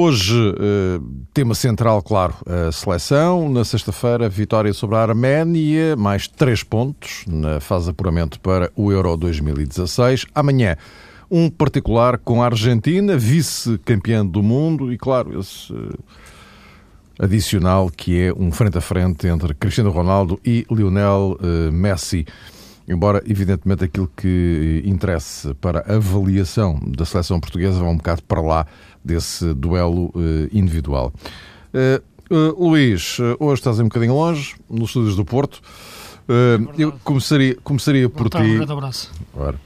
Hoje, 0.00 0.54
eh, 0.60 1.00
tema 1.34 1.56
central, 1.56 2.00
claro, 2.04 2.32
a 2.46 2.70
seleção. 2.70 3.48
Na 3.48 3.64
sexta-feira, 3.64 4.28
vitória 4.28 4.72
sobre 4.72 4.94
a 4.94 5.00
Arménia, 5.00 5.96
mais 5.96 6.28
três 6.28 6.62
pontos 6.62 7.24
na 7.26 7.58
fase 7.58 7.86
de 7.86 7.90
apuramento 7.90 8.38
para 8.38 8.70
o 8.76 8.92
Euro 8.92 9.16
2016. 9.16 10.24
Amanhã, 10.32 10.76
um 11.28 11.50
particular 11.50 12.16
com 12.16 12.40
a 12.40 12.44
Argentina, 12.44 13.16
vice-campeã 13.16 14.24
do 14.24 14.40
mundo, 14.40 14.92
e 14.92 14.96
claro, 14.96 15.40
esse 15.40 15.74
eh, 15.74 17.24
adicional 17.24 17.90
que 17.90 18.20
é 18.20 18.32
um 18.32 18.52
frente 18.52 18.78
a 18.78 18.80
frente 18.80 19.26
entre 19.26 19.52
Cristiano 19.52 19.90
Ronaldo 19.90 20.38
e 20.44 20.64
Lionel 20.70 21.36
eh, 21.42 21.72
Messi. 21.72 22.24
Embora, 22.88 23.20
evidentemente, 23.26 23.82
aquilo 23.82 24.08
que 24.16 24.80
interessa 24.84 25.56
para 25.56 25.80
a 25.80 25.96
avaliação 25.96 26.80
da 26.86 27.04
seleção 27.04 27.40
portuguesa 27.40 27.80
vá 27.80 27.88
um 27.88 27.96
bocado 27.96 28.22
para 28.22 28.40
lá 28.40 28.64
desse 29.04 29.54
duelo 29.54 30.06
uh, 30.14 30.48
individual. 30.52 31.12
Uh, 31.72 32.34
uh, 32.34 32.68
Luís, 32.68 33.18
hoje 33.38 33.60
estás 33.60 33.78
um 33.80 33.84
bocadinho 33.84 34.14
longe, 34.14 34.54
nos 34.68 34.90
estúdios 34.90 35.16
do 35.16 35.24
Porto. 35.24 35.60
É 36.28 36.82
eu 36.82 36.92
começaria, 37.02 37.56
começaria 37.64 38.08
por 38.08 38.28
ti. 38.28 38.36
Um 38.36 38.56
grande 38.56 38.72
abraço. 38.72 39.10
Ora, 39.34 39.58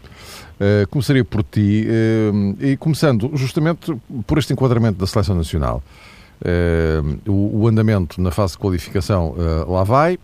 começaria 0.91 1.25
por 1.25 1.43
ti 1.43 1.89
e 2.61 2.77
começando 2.77 3.33
justamente 3.35 3.93
por 4.29 4.39
este 4.39 4.53
enquadramento 4.53 4.97
da 4.97 5.07
seleção 5.09 5.35
nacional. 5.35 5.83
O, 7.27 7.63
o, 7.63 7.67
andamento 7.67 8.21
na 8.21 8.31
fase 8.31 8.53
de 8.53 8.59
qualificação 8.59 9.35
lá 9.67 9.83
vai, 9.83 10.21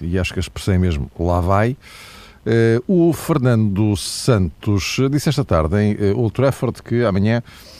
e 0.00 0.18
acho 0.18 0.32
que 0.32 0.40
a 0.40 0.42
expressão 0.42 0.74
é 0.74 0.78
mesmo 0.78 1.08
lá 1.16 1.40
vai. 1.40 1.76
Uh, 2.48 3.08
o 3.08 3.12
Fernando 3.12 3.94
Santos 3.94 4.96
disse 5.10 5.28
esta 5.28 5.44
tarde 5.44 5.76
em 5.76 5.94
uh, 5.94 6.18
Old 6.18 6.32
Trafford 6.32 6.82
que 6.82 7.04
amanhã 7.04 7.42
uh, 7.42 7.77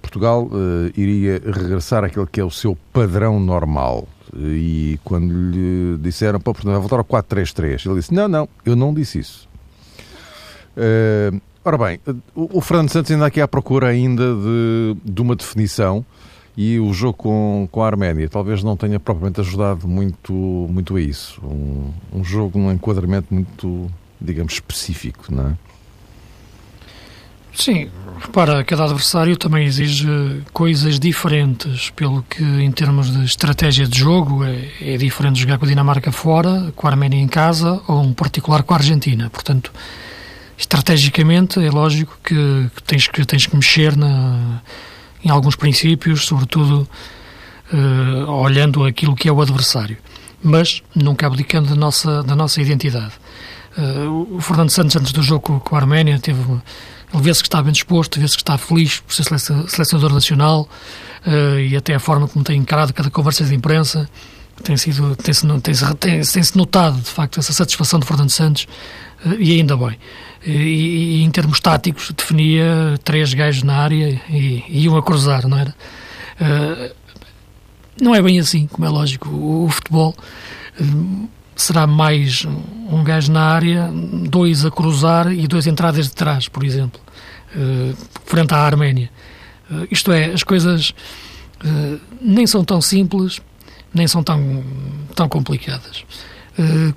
Portugal 0.00 0.48
iria 0.96 1.40
regressar 1.44 2.04
àquele 2.04 2.26
que 2.26 2.40
é 2.40 2.44
o 2.44 2.50
seu 2.50 2.76
padrão 2.92 3.38
normal. 3.38 4.08
E 4.34 4.98
quando 5.04 5.30
lhe 5.30 5.98
disseram 5.98 6.40
para 6.40 6.54
Portugal 6.54 6.80
voltar 6.80 6.96
ao 6.96 7.04
4-3-3, 7.04 7.86
ele 7.86 7.96
disse: 7.96 8.14
Não, 8.14 8.26
não, 8.28 8.48
eu 8.64 8.74
não 8.74 8.94
disse 8.94 9.18
isso. 9.18 9.48
ora 11.62 11.76
bem, 11.76 12.00
o, 12.34 12.58
o 12.58 12.60
Fernando 12.62 12.88
Santos 12.88 13.10
ainda 13.10 13.26
aqui 13.26 13.40
à 13.40 13.46
procura 13.46 13.88
ainda 13.88 14.34
de, 14.34 14.96
de 15.04 15.20
uma 15.20 15.36
definição 15.36 16.04
e 16.56 16.78
o 16.78 16.92
jogo 16.92 17.14
com, 17.14 17.68
com 17.70 17.82
a 17.82 17.86
Arménia 17.86 18.28
talvez 18.28 18.62
não 18.62 18.76
tenha 18.76 19.00
propriamente 19.00 19.40
ajudado 19.40 19.88
muito, 19.88 20.32
muito 20.32 20.96
a 20.96 21.00
isso. 21.00 21.40
Um, 21.44 21.92
um 22.12 22.24
jogo 22.24 22.58
num 22.58 22.70
enquadramento 22.70 23.32
muito, 23.32 23.90
digamos, 24.20 24.54
específico, 24.54 25.34
não 25.34 25.48
é? 25.48 25.56
Sim, 27.54 27.90
repara, 28.22 28.64
cada 28.64 28.84
adversário 28.84 29.36
também 29.36 29.66
exige 29.66 30.06
coisas 30.52 30.98
diferentes, 30.98 31.90
pelo 31.90 32.22
que 32.22 32.42
em 32.42 32.70
termos 32.70 33.10
de 33.12 33.24
estratégia 33.24 33.86
de 33.86 33.98
jogo 33.98 34.44
é, 34.44 34.68
é 34.80 34.96
diferente 34.96 35.40
jogar 35.40 35.58
com 35.58 35.64
a 35.64 35.68
Dinamarca 35.68 36.12
fora, 36.12 36.72
com 36.76 36.86
a 36.86 36.90
Arménia 36.90 37.20
em 37.20 37.28
casa 37.28 37.82
ou 37.86 38.00
um 38.00 38.12
particular 38.12 38.62
com 38.62 38.74
a 38.74 38.76
Argentina. 38.76 39.28
Portanto, 39.28 39.72
estrategicamente 40.56 41.58
é 41.58 41.70
lógico 41.70 42.16
que, 42.22 42.70
que 42.74 42.82
tens 42.84 43.08
que 43.08 43.24
tens 43.24 43.46
que 43.46 43.56
mexer 43.56 43.96
na 43.96 44.62
em 45.24 45.30
alguns 45.30 45.54
princípios, 45.54 46.26
sobretudo 46.26 46.88
uh, 47.72 48.30
olhando 48.30 48.84
aquilo 48.84 49.14
que 49.14 49.28
é 49.28 49.32
o 49.32 49.40
adversário, 49.40 49.96
mas 50.42 50.82
nunca 50.94 51.26
abdicando 51.26 51.68
da 51.68 51.76
nossa, 51.76 52.22
da 52.22 52.34
nossa 52.34 52.60
identidade. 52.60 53.12
Uh, 53.76 54.36
o 54.36 54.40
Fernando 54.40 54.70
Santos, 54.70 54.96
antes 54.96 55.12
do 55.12 55.22
jogo 55.22 55.60
com, 55.60 55.76
a 55.76 55.78
Arménia, 55.78 56.18
teve 56.18 56.42
ele 57.12 57.22
vê-se 57.22 57.42
que 57.42 57.48
está 57.48 57.62
bem 57.62 57.72
disposto, 57.72 58.18
vê-se 58.18 58.36
que 58.36 58.42
está 58.42 58.56
feliz 58.56 59.00
por 59.00 59.14
ser 59.14 59.24
selecionador 59.24 60.12
nacional 60.12 60.68
uh, 61.26 61.58
e 61.58 61.76
até 61.76 61.94
a 61.94 62.00
forma 62.00 62.28
como 62.28 62.44
tem 62.44 62.58
encarado 62.58 62.92
cada 62.92 63.10
conversa 63.10 63.44
de 63.44 63.54
imprensa 63.54 64.08
tem 64.62 64.76
sido 64.76 65.16
tem-se 65.16 65.46
tem 65.60 65.74
tem, 65.98 66.20
tem 66.22 66.42
notado 66.54 67.00
de 67.00 67.10
facto 67.10 67.40
essa 67.40 67.52
satisfação 67.52 67.98
de 67.98 68.06
Fernando 68.06 68.30
Santos 68.30 68.66
uh, 69.24 69.34
e 69.38 69.52
ainda 69.52 69.76
bem 69.76 69.98
e, 70.44 71.20
e, 71.20 71.22
em 71.22 71.30
termos 71.30 71.60
táticos 71.60 72.10
definia 72.16 72.98
três 73.04 73.32
gajos 73.32 73.62
na 73.62 73.76
área 73.76 74.20
e, 74.28 74.64
e 74.68 74.84
iam 74.84 74.96
a 74.96 75.02
cruzar, 75.02 75.46
não 75.46 75.56
era? 75.56 75.74
Uh, 76.40 76.94
não 78.00 78.14
é 78.14 78.20
bem 78.20 78.40
assim, 78.40 78.66
como 78.66 78.84
é 78.84 78.88
lógico. 78.88 79.28
O, 79.28 79.66
o 79.66 79.68
futebol 79.68 80.14
será 81.56 81.86
mais 81.86 82.46
um 82.90 83.02
gajo 83.04 83.32
na 83.32 83.42
área, 83.42 83.90
dois 84.28 84.64
a 84.64 84.70
cruzar 84.70 85.32
e 85.32 85.46
dois 85.46 85.66
entradas 85.66 86.06
de 86.06 86.14
trás, 86.14 86.48
por 86.48 86.64
exemplo, 86.64 87.00
uh, 87.54 87.96
frente 88.24 88.52
à 88.54 88.58
Arménia. 88.58 89.10
isto 89.90 90.12
é, 90.12 90.26
as 90.26 90.42
coisas 90.42 90.94
nem 92.20 92.44
são 92.44 92.64
tão 92.64 92.80
simples, 92.80 93.40
nem 93.94 94.08
são 94.08 94.22
tão, 94.22 94.64
tão 95.14 95.28
complicadas. 95.28 96.04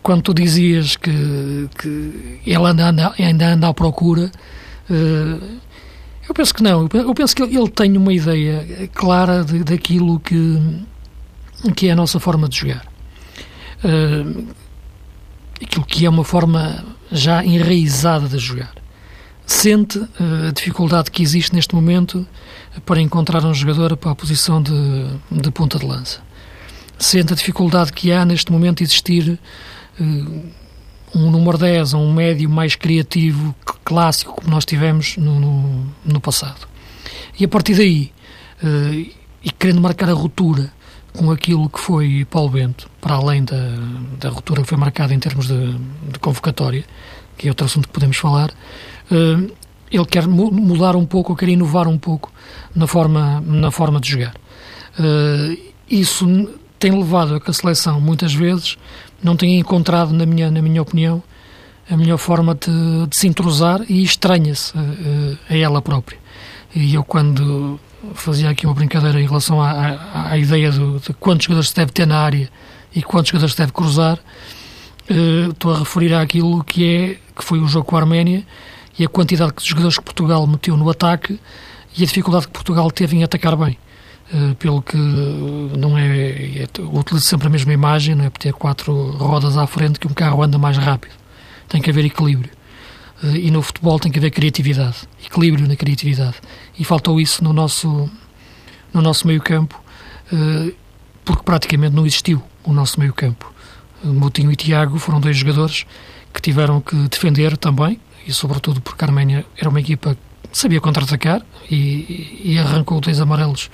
Quando 0.01 0.23
tu 0.23 0.33
dizias 0.33 0.95
que, 0.95 1.69
que 1.77 2.41
ele 2.43 2.65
anda, 2.65 3.13
ainda 3.19 3.53
anda 3.53 3.67
à 3.69 3.73
procura, 3.75 4.31
eu 6.27 6.33
penso 6.33 6.53
que 6.53 6.63
não. 6.63 6.89
Eu 6.91 7.13
penso 7.13 7.35
que 7.35 7.43
ele 7.43 7.69
tem 7.69 7.95
uma 7.95 8.13
ideia 8.13 8.89
clara 8.93 9.43
de, 9.43 9.63
daquilo 9.63 10.19
que, 10.19 10.59
que 11.75 11.87
é 11.87 11.91
a 11.91 11.95
nossa 11.95 12.19
forma 12.19 12.49
de 12.49 12.57
jogar. 12.57 12.94
Uh, 13.83 14.47
aquilo 15.61 15.85
que 15.85 16.05
é 16.05 16.09
uma 16.09 16.23
forma 16.23 16.83
já 17.11 17.43
enraizada 17.43 18.27
de 18.27 18.37
jogar. 18.37 18.73
Sente 19.45 19.99
uh, 19.99 20.47
a 20.49 20.51
dificuldade 20.51 21.11
que 21.11 21.21
existe 21.21 21.53
neste 21.53 21.75
momento 21.75 22.25
para 22.85 23.01
encontrar 23.01 23.43
um 23.45 23.53
jogador 23.53 23.95
para 23.95 24.11
a 24.11 24.15
posição 24.15 24.61
de, 24.61 24.73
de 25.31 25.51
ponta 25.51 25.77
de 25.77 25.85
lança 25.85 26.25
sente 26.97 27.33
a 27.33 27.35
dificuldade 27.35 27.91
que 27.93 28.11
há 28.11 28.25
neste 28.25 28.51
momento 28.51 28.81
existir 28.81 29.39
uh, 29.99 30.43
um 31.13 31.31
número 31.31 31.57
10 31.57 31.93
ou 31.93 32.01
um 32.01 32.13
médio 32.13 32.49
mais 32.49 32.75
criativo, 32.75 33.55
clássico, 33.83 34.33
como 34.33 34.49
nós 34.49 34.65
tivemos 34.65 35.17
no, 35.17 35.39
no, 35.39 35.85
no 36.03 36.19
passado. 36.19 36.67
E 37.39 37.45
a 37.45 37.47
partir 37.47 37.75
daí, 37.75 38.11
uh, 38.63 39.11
e 39.43 39.51
querendo 39.57 39.81
marcar 39.81 40.09
a 40.09 40.13
ruptura 40.13 40.73
com 41.15 41.31
aquilo 41.31 41.69
que 41.69 41.79
foi 41.79 42.25
Paulo 42.29 42.49
Bento, 42.49 42.89
para 43.01 43.15
além 43.15 43.43
da, 43.43 43.55
da 44.19 44.29
ruptura 44.29 44.61
que 44.61 44.67
foi 44.67 44.77
marcada 44.77 45.13
em 45.13 45.19
termos 45.19 45.47
de, 45.47 45.73
de 46.11 46.19
convocatória, 46.19 46.83
que 47.37 47.47
é 47.47 47.51
outro 47.51 47.65
assunto 47.65 47.87
que 47.87 47.93
podemos 47.93 48.17
falar, 48.17 48.49
uh, 49.11 49.51
ele 49.91 50.05
quer 50.05 50.27
mudar 50.27 50.95
um 50.95 51.05
pouco, 51.05 51.35
quer 51.35 51.49
inovar 51.49 51.87
um 51.87 51.97
pouco 51.97 52.31
na 52.75 52.87
forma, 52.87 53.41
na 53.41 53.71
forma 53.71 53.99
de 53.99 54.11
jogar. 54.11 54.35
Uh, 54.99 55.57
isso 55.89 56.49
tem 56.79 56.91
levado 56.91 57.35
a 57.35 57.39
que 57.39 57.49
a 57.49 57.53
seleção, 57.53 57.99
muitas 58.01 58.33
vezes, 58.33 58.77
não 59.23 59.35
tenha 59.35 59.57
encontrado, 59.57 60.13
na 60.13 60.25
minha, 60.25 60.51
na 60.51 60.61
minha 60.61 60.81
opinião, 60.81 61.23
a 61.89 61.95
melhor 61.95 62.17
forma 62.17 62.55
de, 62.55 63.07
de 63.07 63.15
se 63.15 63.27
entrosar 63.27 63.81
e 63.87 64.03
estranha-se 64.03 64.73
eh, 64.77 65.37
a, 65.49 65.57
ela 65.57 65.81
própria. 65.81 66.17
E 66.75 66.95
eu, 66.95 67.03
quando 67.03 67.79
fazia 68.13 68.49
aqui 68.49 68.65
uma 68.65 68.73
brincadeira 68.73 69.19
em 69.19 69.25
relação 69.25 69.61
à, 69.61 69.71
à, 69.71 70.31
à 70.31 70.37
ideia 70.37 70.71
do, 70.71 70.99
de 70.99 71.13
quantos 71.13 71.45
jogadores 71.45 71.69
se 71.69 71.75
deve 71.75 71.91
ter 71.91 72.05
na 72.05 72.19
área 72.19 72.49
e 72.93 73.01
quantos 73.01 73.29
jogadores 73.29 73.53
se 73.53 73.59
deve 73.59 73.71
cruzar, 73.71 74.17
uh, 75.09 75.51
estou 75.51 75.73
a 75.73 75.79
referir 75.79 76.13
àquilo 76.13 76.63
que, 76.63 76.83
é, 76.85 77.17
que 77.35 77.43
foi 77.43 77.59
o 77.59 77.67
jogo 77.67 77.85
com 77.85 77.97
a 77.97 78.01
Arménia 78.01 78.45
e 78.97 79.03
a 79.03 79.09
quantidade 79.09 79.53
de 79.57 79.67
jogadores 79.67 79.97
que 79.97 80.03
Portugal 80.03 80.45
meteu 80.47 80.77
no 80.77 80.89
ataque 80.89 81.39
e 81.97 82.03
a 82.03 82.05
dificuldade 82.05 82.47
que 82.47 82.53
Portugal 82.53 82.89
teve 82.91 83.17
em 83.17 83.23
atacar 83.23 83.55
bem. 83.55 83.77
Eh, 84.33 84.55
pelo 84.57 84.81
que 84.81 84.97
não 84.97 85.97
é, 85.97 86.63
é 86.63 86.67
utilizo 86.81 87.25
sempre 87.25 87.47
a 87.47 87.49
mesma 87.49 87.71
imagem, 87.71 88.15
não 88.15 88.25
é 88.25 88.29
por 88.29 88.39
ter 88.39 88.53
quatro 88.53 89.11
rodas 89.11 89.55
à 89.55 89.67
frente 89.67 89.99
que 89.99 90.07
um 90.07 90.13
carro 90.13 90.41
anda 90.41 90.57
mais 90.57 90.77
rápido. 90.77 91.13
Tem 91.69 91.81
que 91.81 91.89
haver 91.89 92.05
equilíbrio. 92.05 92.51
Eh, 93.23 93.47
e 93.47 93.51
no 93.51 93.61
futebol 93.61 93.99
tem 93.99 94.11
que 94.11 94.19
haver 94.19 94.31
criatividade, 94.31 95.07
equilíbrio 95.25 95.67
na 95.67 95.75
criatividade. 95.75 96.35
E 96.77 96.83
faltou 96.83 97.19
isso 97.19 97.43
no 97.43 97.53
nosso 97.53 98.09
no 98.93 99.01
nosso 99.01 99.27
meio-campo, 99.27 99.81
eh, 100.31 100.73
porque 101.25 101.43
praticamente 101.43 101.93
não 101.95 102.05
existiu 102.05 102.41
o 102.63 102.71
nosso 102.71 102.99
meio-campo. 102.99 103.53
Moutinho 104.03 104.51
e 104.51 104.55
Tiago 104.55 104.97
foram 104.99 105.19
dois 105.19 105.35
jogadores 105.35 105.85
que 106.33 106.41
tiveram 106.41 106.79
que 106.79 106.95
defender 107.09 107.57
também, 107.57 107.99
e 108.25 108.33
sobretudo 108.33 108.79
porque 108.79 109.03
a 109.03 109.07
Arménia 109.07 109.45
era 109.57 109.69
uma 109.69 109.79
equipa 109.79 110.15
que 110.15 110.57
sabia 110.57 110.79
contra-atacar 110.79 111.41
e, 111.69 112.41
e 112.43 112.57
arrancou 112.57 113.01
dois 113.01 113.19
amarelos 113.19 113.69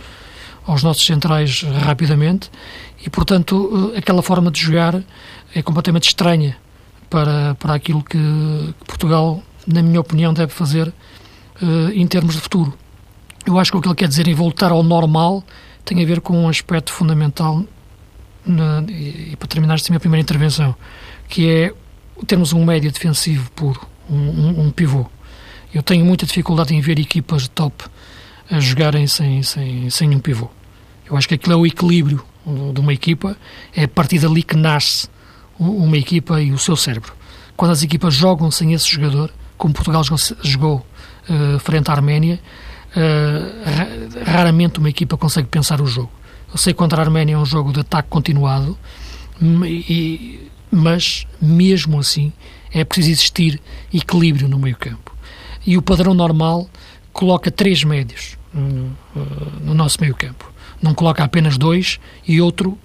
aos 0.66 0.84
nossos 0.84 1.06
centrais 1.06 1.64
rapidamente 1.64 2.50
e, 3.06 3.10
portanto, 3.10 3.92
eh, 3.94 4.00
aquela 4.00 4.22
forma 4.22 4.52
de 4.52 4.60
jogar 4.60 5.04
é 5.54 5.62
completamente 5.62 6.08
estranha 6.08 6.58
para, 7.12 7.54
para 7.56 7.76
aquilo 7.76 8.02
que, 8.02 8.18
Portugal, 8.88 9.44
na 9.68 9.84
minha 9.84 10.00
opinião, 10.00 10.34
deve 10.34 10.52
fazer 10.52 10.88
uh, 10.88 11.90
em 11.94 12.08
termos 12.08 12.36
de 12.36 12.42
futuro. 12.42 12.74
Eu 13.46 13.60
acho 13.60 13.70
que 13.70 13.78
o 13.78 13.82
que 13.82 13.88
ele 13.88 13.96
quer 13.96 14.08
dizer 14.08 14.28
em 14.30 14.34
voltar 14.34 14.72
ao 14.72 14.82
normal 14.82 15.44
tem 15.84 16.02
a 16.02 16.06
ver 16.06 16.22
com 16.22 16.46
um 16.46 16.48
aspecto 16.48 16.92
fundamental, 16.94 17.64
na, 18.46 18.84
e, 18.88 19.34
e, 19.34 19.36
para 19.38 19.48
terminar 19.48 19.76
esta 19.76 19.92
minha 19.92 20.00
primeira 20.00 20.22
intervenção, 20.22 20.74
que 21.28 21.50
é 21.50 21.74
termos 22.26 22.54
um 22.54 22.64
médio 22.64 22.92
defensivo 22.92 23.52
puro, 23.52 23.82
um, 24.10 24.16
um, 24.16 24.62
um 24.62 24.72
pivô. 24.72 25.06
Eu 25.74 25.84
tenho 25.84 26.06
muita 26.06 26.26
dificuldade 26.26 26.74
em 26.74 26.80
ver 26.80 26.98
equipas 26.98 27.44
de 27.44 27.50
top 27.50 27.84
a 28.50 28.60
jogarem 28.60 29.06
sem, 29.06 29.44
sem, 29.44 29.90
sem 29.90 30.16
um 30.16 30.20
pivô. 30.20 30.50
Eu 31.10 31.18
acho 31.18 31.28
que 31.28 31.36
aquilo 31.36 31.54
é 31.54 31.58
o 31.58 31.66
equilíbrio 31.66 32.24
de 32.74 32.80
uma 32.80 32.94
equipa, 32.94 33.36
é 33.76 33.84
a 33.84 33.88
partir 33.88 34.20
dali 34.20 34.44
que 34.44 34.56
nasce 34.56 35.10
uma 35.70 35.98
equipa 35.98 36.42
e 36.42 36.52
o 36.52 36.58
seu 36.58 36.76
cérebro. 36.76 37.14
Quando 37.56 37.72
as 37.72 37.84
equipas 37.84 38.14
jogam 38.14 38.50
sem 38.50 38.74
esse 38.74 38.90
jogador, 38.90 39.32
como 39.58 39.74
Portugal 39.74 40.04
jogou, 40.44 40.86
uh, 41.30 41.60
frente 41.60 41.90
à 41.90 41.94
Arménia, 41.94 42.40
uh, 42.96 44.24
raramente 44.26 44.80
uma 44.80 44.90
equipa 44.90 45.16
consegue 45.16 45.48
pensar 45.48 45.80
o 45.82 45.86
jogo. 45.86 46.12
Eu 46.52 46.58
sei 46.58 46.74
que 46.74 46.80
contra 46.80 47.02
a 47.02 47.06
Arménia 47.06 47.36
é 47.36 47.38
um 47.38 47.46
jogo 47.46 47.72
de 47.72 47.82
ataque 47.82 48.10
continuado, 48.10 48.78
e, 49.42 50.50
mas 50.70 51.26
mesmo 51.42 52.00
assim 52.00 52.34
é 52.72 52.84
preciso 52.84 53.12
existir 53.12 53.62
equilíbrio 53.94 54.48
no 54.48 54.60
meio 54.60 54.76
campo. 54.76 55.16
E 55.66 55.78
o 55.78 55.82
padrão 55.82 56.14
normal 56.14 56.70
coloca 57.14 57.52
três 57.52 57.84
médios 57.84 58.38
no, 58.54 58.98
eh, 59.16 59.20
no 59.62 59.74
nosso 59.74 59.98
meio 60.02 60.16
campo. 60.16 60.52
Não 60.82 60.94
coloca 60.94 61.24
apenas 61.24 61.58
dois 61.58 62.00
e 62.28 62.42
outro 62.42 62.78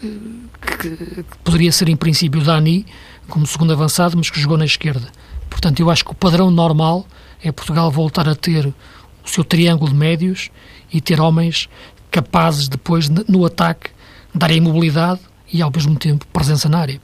que 0.00 1.24
poderia 1.44 1.72
ser 1.72 1.88
em 1.88 1.96
princípio 1.96 2.40
Dani 2.40 2.86
como 3.28 3.46
segundo 3.46 3.72
avançado, 3.72 4.16
mas 4.16 4.30
que 4.30 4.40
jogou 4.40 4.56
na 4.56 4.64
esquerda. 4.64 5.08
Portanto, 5.50 5.80
eu 5.80 5.90
acho 5.90 6.04
que 6.04 6.12
o 6.12 6.14
padrão 6.14 6.50
normal 6.50 7.06
é 7.42 7.52
Portugal 7.52 7.90
voltar 7.90 8.28
a 8.28 8.34
ter 8.34 8.66
o 8.66 9.28
seu 9.28 9.44
triângulo 9.44 9.90
de 9.90 9.96
médios 9.96 10.50
e 10.92 11.00
ter 11.00 11.20
homens 11.20 11.68
capazes 12.10 12.68
depois 12.68 13.08
no 13.08 13.44
ataque 13.44 13.90
darem 14.34 14.60
mobilidade 14.60 15.20
e 15.52 15.60
ao 15.62 15.70
mesmo 15.70 15.96
tempo 15.96 16.26
presença 16.32 16.68
na 16.68 16.78
área. 16.78 17.00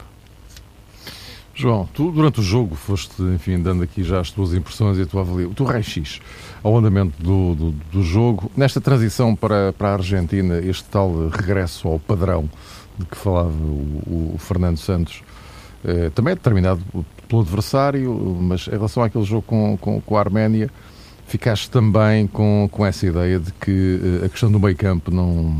João, 1.54 1.88
tu 1.94 2.10
durante 2.10 2.40
o 2.40 2.42
jogo 2.42 2.74
foste, 2.74 3.22
enfim, 3.22 3.62
dando 3.62 3.84
aqui 3.84 4.02
já 4.02 4.20
as 4.20 4.30
tuas 4.30 4.52
impressões 4.52 4.98
e 4.98 5.02
a 5.02 5.06
tua 5.06 5.20
avalia, 5.20 5.48
o 5.48 5.54
teu 5.54 5.64
raio-x 5.64 6.20
ao 6.64 6.76
andamento 6.76 7.22
do, 7.22 7.54
do, 7.54 7.70
do, 7.92 8.02
jogo, 8.02 8.50
nesta 8.56 8.80
transição 8.80 9.36
para, 9.36 9.72
para 9.72 9.90
a 9.90 9.92
Argentina, 9.92 10.58
este 10.58 10.84
tal 10.84 11.28
regresso 11.28 11.86
ao 11.86 12.00
padrão 12.00 12.50
que 13.10 13.16
falava 13.16 13.50
o, 13.50 14.32
o 14.34 14.38
Fernando 14.38 14.78
Santos, 14.78 15.22
eh, 15.84 16.10
também 16.14 16.32
é 16.32 16.34
determinado 16.34 16.82
pelo 17.28 17.42
adversário, 17.42 18.14
mas 18.40 18.66
em 18.68 18.70
relação 18.70 19.02
àquele 19.02 19.24
jogo 19.24 19.42
com, 19.42 19.76
com, 19.76 20.00
com 20.00 20.16
a 20.16 20.20
Arménia, 20.20 20.70
ficaste 21.26 21.70
também 21.70 22.26
com, 22.26 22.68
com 22.72 22.86
essa 22.86 23.06
ideia 23.06 23.38
de 23.38 23.52
que 23.52 24.00
eh, 24.22 24.26
a 24.26 24.28
questão 24.28 24.50
do 24.50 24.58
meio 24.58 24.76
campo 24.76 25.10
não. 25.10 25.54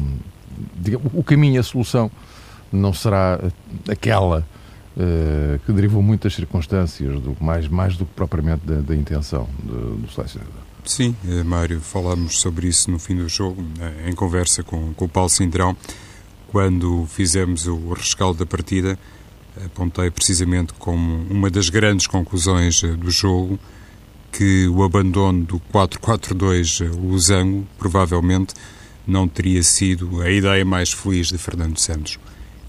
Digamos, 0.77 1.11
o 1.13 1.23
caminho, 1.23 1.61
a 1.61 1.63
solução, 1.63 2.11
não 2.73 2.93
será 2.93 3.41
aquela 3.89 4.47
uh, 4.97 5.59
que 5.67 5.73
derivou 5.73 6.01
muitas 6.01 6.33
circunstâncias, 6.33 7.21
do, 7.21 7.37
mais, 7.41 7.67
mais 7.67 7.97
do 7.97 8.07
que 8.07 8.13
propriamente 8.15 8.65
da, 8.65 8.77
da 8.77 8.95
intenção 8.95 9.49
do, 9.63 9.97
do 9.97 10.11
selecionador. 10.13 10.55
Sim, 10.85 11.17
Mário, 11.45 11.81
falámos 11.81 12.41
sobre 12.41 12.69
isso 12.69 12.91
no 12.91 12.99
fim 12.99 13.17
do 13.17 13.29
jogo, 13.29 13.65
em 14.07 14.15
conversa 14.15 14.63
com, 14.63 14.93
com 14.95 15.07
o 15.07 15.09
Paulo 15.09 15.31
Cintrão 15.31 15.77
quando 16.55 17.05
fizemos 17.09 17.67
o 17.67 17.95
rescaldo 17.95 18.39
da 18.39 18.47
partida, 18.47 18.97
apontei 19.67 20.09
precisamente 20.09 20.73
como 20.75 21.27
uma 21.29 21.51
das 21.51 21.69
grandes 21.69 22.07
conclusões 22.07 22.85
eh, 22.85 22.93
do 22.93 23.11
jogo 23.11 23.59
que 24.31 24.69
o 24.69 24.85
abandono 24.85 25.43
do 25.43 25.59
4-4-2 25.73 26.87
eh, 26.87 26.89
Losango 26.97 27.67
provavelmente 27.77 28.55
não 29.05 29.27
teria 29.27 29.65
sido 29.65 30.23
a 30.23 30.31
ideia 30.31 30.65
mais 30.65 30.93
feliz 30.93 31.27
de 31.27 31.39
Fernando 31.39 31.77
Santos. 31.77 32.21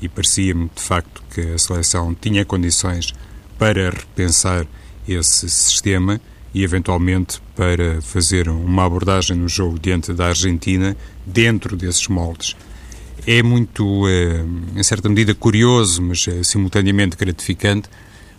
E 0.02 0.10
parecia-me, 0.10 0.68
de 0.76 0.82
facto, 0.82 1.22
que 1.30 1.42
a 1.42 1.58
seleção 1.60 2.16
tinha 2.20 2.44
condições 2.44 3.14
para 3.56 3.92
repensar 3.92 4.66
esse 5.08 5.48
sistema 5.48 6.20
e, 6.56 6.64
eventualmente, 6.64 7.40
para 7.56 8.02
fazer 8.02 8.50
uma 8.50 8.84
abordagem 8.84 9.38
no 9.38 9.48
jogo 9.48 9.78
diante 9.78 10.12
da 10.12 10.30
Argentina 10.30 10.98
dentro 11.24 11.78
desses 11.78 12.08
moldes 12.08 12.56
é 13.28 13.42
muito, 13.42 14.08
eh, 14.08 14.44
em 14.76 14.84
certa 14.84 15.10
medida, 15.10 15.34
curioso, 15.34 16.02
mas 16.02 16.28
é 16.28 16.44
simultaneamente 16.44 17.16
gratificante 17.16 17.90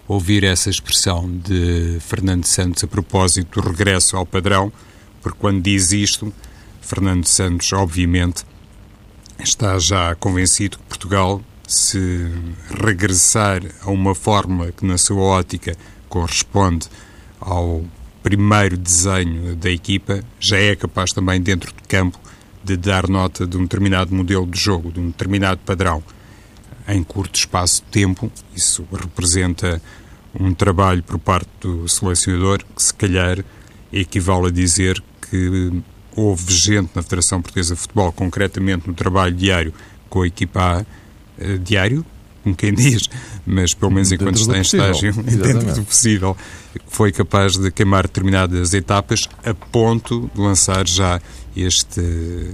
ouvir 0.09 0.45
essa 0.45 0.71
expressão 0.71 1.29
de 1.29 1.99
Fernando 2.01 2.45
Santos 2.45 2.85
a 2.85 2.87
propósito 2.87 3.61
do 3.61 3.69
regresso 3.69 4.17
ao 4.17 4.25
padrão, 4.25 4.73
porque 5.21 5.39
quando 5.41 5.61
diz 5.61 5.91
isto, 5.91 6.33
Fernando 6.81 7.27
Santos, 7.27 7.73
obviamente, 7.73 8.45
está 9.43 9.79
já 9.79 10.15
convencido 10.15 10.79
que 10.79 10.85
Portugal, 10.85 11.43
se 11.67 12.31
regressar 12.71 13.61
a 13.83 13.91
uma 13.91 14.15
fórmula 14.15 14.71
que, 14.71 14.87
na 14.87 14.97
sua 14.97 15.21
ótica, 15.21 15.77
corresponde 16.09 16.87
ao 17.41 17.85
primeiro 18.23 18.77
desenho 18.77 19.57
da 19.57 19.71
equipa, 19.71 20.21
já 20.39 20.57
é 20.57 20.77
capaz 20.77 21.13
também, 21.13 21.41
dentro 21.41 21.73
de 21.73 21.83
campo, 21.89 22.21
de 22.67 22.77
dar 22.77 23.09
nota 23.09 23.47
de 23.47 23.57
um 23.57 23.63
determinado 23.63 24.15
modelo 24.15 24.47
de 24.47 24.59
jogo, 24.59 24.91
de 24.91 24.99
um 24.99 25.07
determinado 25.07 25.61
padrão, 25.65 26.03
em 26.89 27.03
curto 27.03 27.37
espaço 27.37 27.83
de 27.85 27.91
tempo. 27.91 28.31
Isso 28.55 28.85
representa 28.93 29.81
um 30.39 30.53
trabalho 30.53 31.03
por 31.03 31.19
parte 31.19 31.49
do 31.61 31.89
selecionador 31.89 32.65
que, 32.75 32.83
se 32.83 32.93
calhar, 32.93 33.45
equivale 33.93 34.49
a 34.49 34.51
dizer 34.51 35.03
que 35.31 35.73
houve 36.15 36.53
gente 36.53 36.91
na 36.95 37.03
Federação 37.03 37.41
Portuguesa 37.41 37.75
de 37.75 37.81
Futebol, 37.81 38.11
concretamente 38.13 38.89
no 38.89 38.95
trabalho 38.95 39.35
diário 39.35 39.73
com 40.09 40.23
a 40.23 40.27
equipa 40.27 40.61
A, 40.61 40.87
eh, 41.39 41.59
diário, 41.59 42.05
como 42.43 42.55
quem 42.55 42.73
diz, 42.73 43.09
mas 43.45 43.75
pelo 43.75 43.91
menos 43.91 44.13
enquanto 44.13 44.37
está 44.37 44.57
em 44.57 44.61
estágio, 44.61 45.13
dentro 45.23 45.75
do 45.75 45.85
possível, 45.85 46.37
foi 46.89 47.13
capaz 47.13 47.57
de 47.57 47.71
queimar 47.71 48.03
determinadas 48.05 48.73
etapas 48.73 49.29
a 49.45 49.53
ponto 49.53 50.31
de 50.35 50.41
lançar 50.41 50.87
já 50.87 51.21
este 51.57 52.51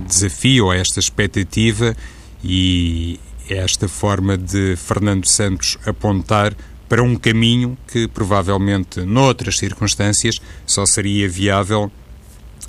desafio 0.00 0.72
esta 0.72 1.00
expectativa 1.00 1.96
e 2.44 3.18
esta 3.48 3.88
forma 3.88 4.36
de 4.36 4.76
Fernando 4.76 5.26
Santos 5.26 5.78
apontar 5.86 6.54
para 6.88 7.02
um 7.02 7.16
caminho 7.16 7.76
que 7.86 8.06
provavelmente 8.06 9.00
noutras 9.00 9.58
circunstâncias 9.58 10.36
só 10.66 10.86
seria 10.86 11.28
viável 11.28 11.90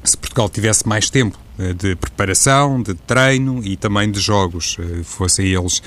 se 0.03 0.17
Portugal 0.17 0.49
tivesse 0.49 0.87
mais 0.87 1.09
tempo 1.09 1.37
eh, 1.59 1.73
de 1.73 1.95
preparação, 1.95 2.81
de 2.81 2.93
treino 2.93 3.61
e 3.63 3.75
também 3.75 4.09
de 4.09 4.19
jogos, 4.19 4.77
eh, 4.79 5.03
fossem 5.03 5.47
eles 5.47 5.81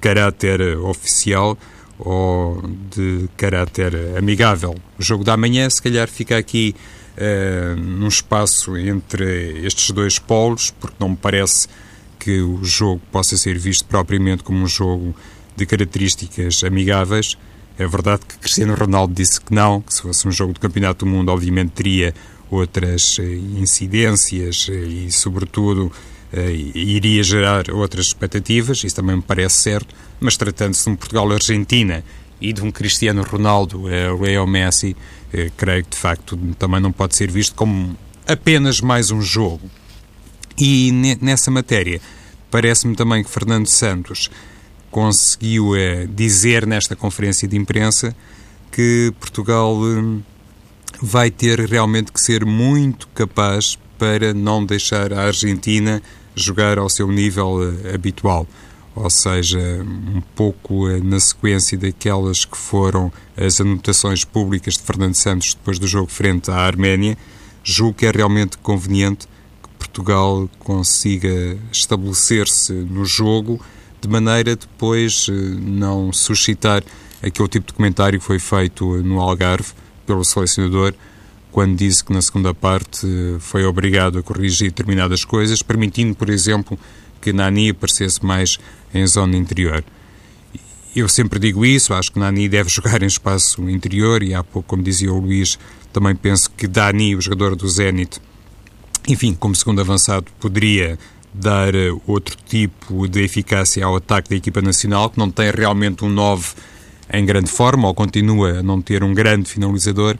caráter 0.00 0.76
oficial 0.78 1.56
ou 1.98 2.60
de 2.90 3.28
caráter 3.36 3.94
amigável. 4.18 4.74
O 4.98 5.02
jogo 5.02 5.22
da 5.22 5.36
manhã, 5.36 5.70
se 5.70 5.80
calhar, 5.80 6.08
fica 6.08 6.36
aqui 6.36 6.74
uh, 7.16 7.76
num 7.76 8.08
espaço 8.08 8.76
entre 8.76 9.64
estes 9.64 9.90
dois 9.90 10.18
polos, 10.18 10.70
porque 10.70 10.96
não 10.98 11.10
me 11.10 11.16
parece 11.16 11.68
que 12.18 12.40
o 12.40 12.64
jogo 12.64 13.02
possa 13.10 13.36
ser 13.36 13.58
visto 13.58 13.84
propriamente 13.84 14.42
como 14.42 14.62
um 14.62 14.66
jogo 14.66 15.14
de 15.56 15.66
características 15.66 16.62
amigáveis. 16.64 17.36
É 17.78 17.86
verdade 17.86 18.22
que 18.26 18.38
Cristiano 18.38 18.74
Ronaldo 18.74 19.14
disse 19.14 19.40
que 19.40 19.52
não, 19.52 19.80
que 19.80 19.92
se 19.92 20.02
fosse 20.02 20.28
um 20.28 20.30
jogo 20.30 20.52
de 20.52 20.60
Campeonato 20.60 21.04
do 21.04 21.10
Mundo, 21.10 21.30
obviamente 21.30 21.70
teria 21.70 22.14
outras 22.50 23.18
eh, 23.18 23.24
incidências 23.58 24.68
eh, 24.70 24.74
e, 24.74 25.10
sobretudo, 25.10 25.90
iria 26.74 27.22
gerar 27.22 27.70
outras 27.70 28.06
expectativas, 28.06 28.82
isso 28.84 28.96
também 28.96 29.16
me 29.16 29.22
parece 29.22 29.56
certo, 29.56 29.94
mas 30.18 30.34
tratando-se 30.34 30.84
de 30.84 30.90
um 30.90 30.96
Portugal-Argentina 30.96 32.02
e 32.40 32.54
de 32.54 32.62
um 32.62 32.70
Cristiano 32.70 33.22
Ronaldo, 33.22 33.82
Leo 33.82 34.46
Messi, 34.46 34.96
uh, 35.34 35.52
creio 35.56 35.84
que 35.84 35.90
de 35.90 35.96
facto 35.96 36.36
também 36.58 36.80
não 36.80 36.92
pode 36.92 37.16
ser 37.16 37.30
visto 37.30 37.54
como 37.54 37.96
apenas 38.26 38.80
mais 38.80 39.10
um 39.10 39.20
jogo. 39.20 39.70
E 40.58 40.92
nessa 41.20 41.50
matéria, 41.50 42.00
parece-me 42.50 42.94
também 42.94 43.24
que 43.24 43.30
Fernando 43.30 43.66
Santos 43.66 44.30
conseguiu 44.90 45.72
dizer 46.10 46.66
nesta 46.66 46.94
conferência 46.94 47.48
de 47.48 47.56
imprensa 47.56 48.14
que 48.70 49.12
Portugal 49.18 49.78
vai 51.00 51.30
ter 51.30 51.58
realmente 51.60 52.12
que 52.12 52.20
ser 52.20 52.44
muito 52.44 53.08
capaz 53.08 53.78
para 53.98 54.34
não 54.34 54.64
deixar 54.64 55.12
a 55.12 55.26
Argentina 55.26 56.02
jogar 56.34 56.78
ao 56.78 56.88
seu 56.88 57.10
nível 57.10 57.58
uh, 57.58 57.94
habitual, 57.94 58.46
ou 58.94 59.08
seja, 59.08 59.58
um 59.82 60.20
pouco 60.34 60.88
uh, 60.88 61.02
na 61.02 61.18
sequência 61.18 61.78
daquelas 61.78 62.44
que 62.44 62.56
foram 62.56 63.12
as 63.36 63.60
anotações 63.60 64.24
públicas 64.24 64.74
de 64.74 64.82
Fernando 64.82 65.14
Santos 65.14 65.54
depois 65.54 65.78
do 65.78 65.86
jogo 65.86 66.10
frente 66.10 66.50
à 66.50 66.56
Arménia, 66.56 67.16
julgo 67.64 67.94
que 67.94 68.06
é 68.06 68.10
realmente 68.10 68.58
conveniente 68.58 69.26
que 69.62 69.68
Portugal 69.78 70.48
consiga 70.58 71.56
estabelecer-se 71.72 72.72
no 72.72 73.04
jogo 73.04 73.60
de 74.00 74.08
maneira 74.08 74.56
depois 74.56 75.28
uh, 75.28 75.32
não 75.32 76.12
suscitar 76.12 76.82
aquele 77.22 77.48
tipo 77.48 77.68
de 77.68 77.72
comentário 77.72 78.18
que 78.18 78.24
foi 78.24 78.38
feito 78.38 78.84
no 79.02 79.20
Algarve 79.20 79.72
pelo 80.06 80.24
selecionador 80.24 80.92
quando 81.52 81.76
disse 81.76 82.02
que 82.02 82.12
na 82.12 82.22
segunda 82.22 82.54
parte 82.54 83.06
foi 83.38 83.64
obrigado 83.64 84.18
a 84.18 84.22
corrigir 84.22 84.70
determinadas 84.70 85.22
coisas, 85.22 85.62
permitindo, 85.62 86.16
por 86.16 86.30
exemplo, 86.30 86.78
que 87.22 87.32
Nani 87.32 87.70
aparecesse 87.70 88.24
mais 88.24 88.58
em 88.92 89.06
zona 89.06 89.36
interior. 89.36 89.82
Eu 90.94 91.08
sempre 91.08 91.38
digo 91.38 91.64
isso, 91.64 91.94
acho 91.94 92.12
que 92.12 92.18
Nani 92.18 92.48
deve 92.48 92.68
jogar 92.70 93.02
em 93.02 93.06
espaço 93.06 93.66
interior 93.70 94.22
e 94.22 94.34
há 94.34 94.44
pouco, 94.44 94.68
como 94.68 94.82
dizia 94.82 95.12
o 95.12 95.18
Luís, 95.18 95.58
também 95.92 96.14
penso 96.14 96.50
que 96.50 96.66
Dani, 96.66 97.16
o 97.16 97.20
jogador 97.20 97.54
do 97.56 97.68
Zenit, 97.68 98.20
enfim, 99.08 99.34
como 99.34 99.54
segundo 99.54 99.80
avançado, 99.80 100.26
poderia 100.38 100.98
dar 101.32 101.72
outro 102.06 102.36
tipo 102.46 103.08
de 103.08 103.22
eficácia 103.22 103.84
ao 103.84 103.96
ataque 103.96 104.30
da 104.30 104.36
equipa 104.36 104.60
nacional, 104.60 105.08
que 105.08 105.18
não 105.18 105.30
tem 105.30 105.50
realmente 105.50 106.04
um 106.04 106.10
9 106.10 106.54
em 107.12 107.24
grande 107.24 107.50
forma, 107.50 107.88
ou 107.88 107.94
continua 107.94 108.58
a 108.58 108.62
não 108.62 108.80
ter 108.80 109.02
um 109.02 109.14
grande 109.14 109.48
finalizador. 109.48 110.18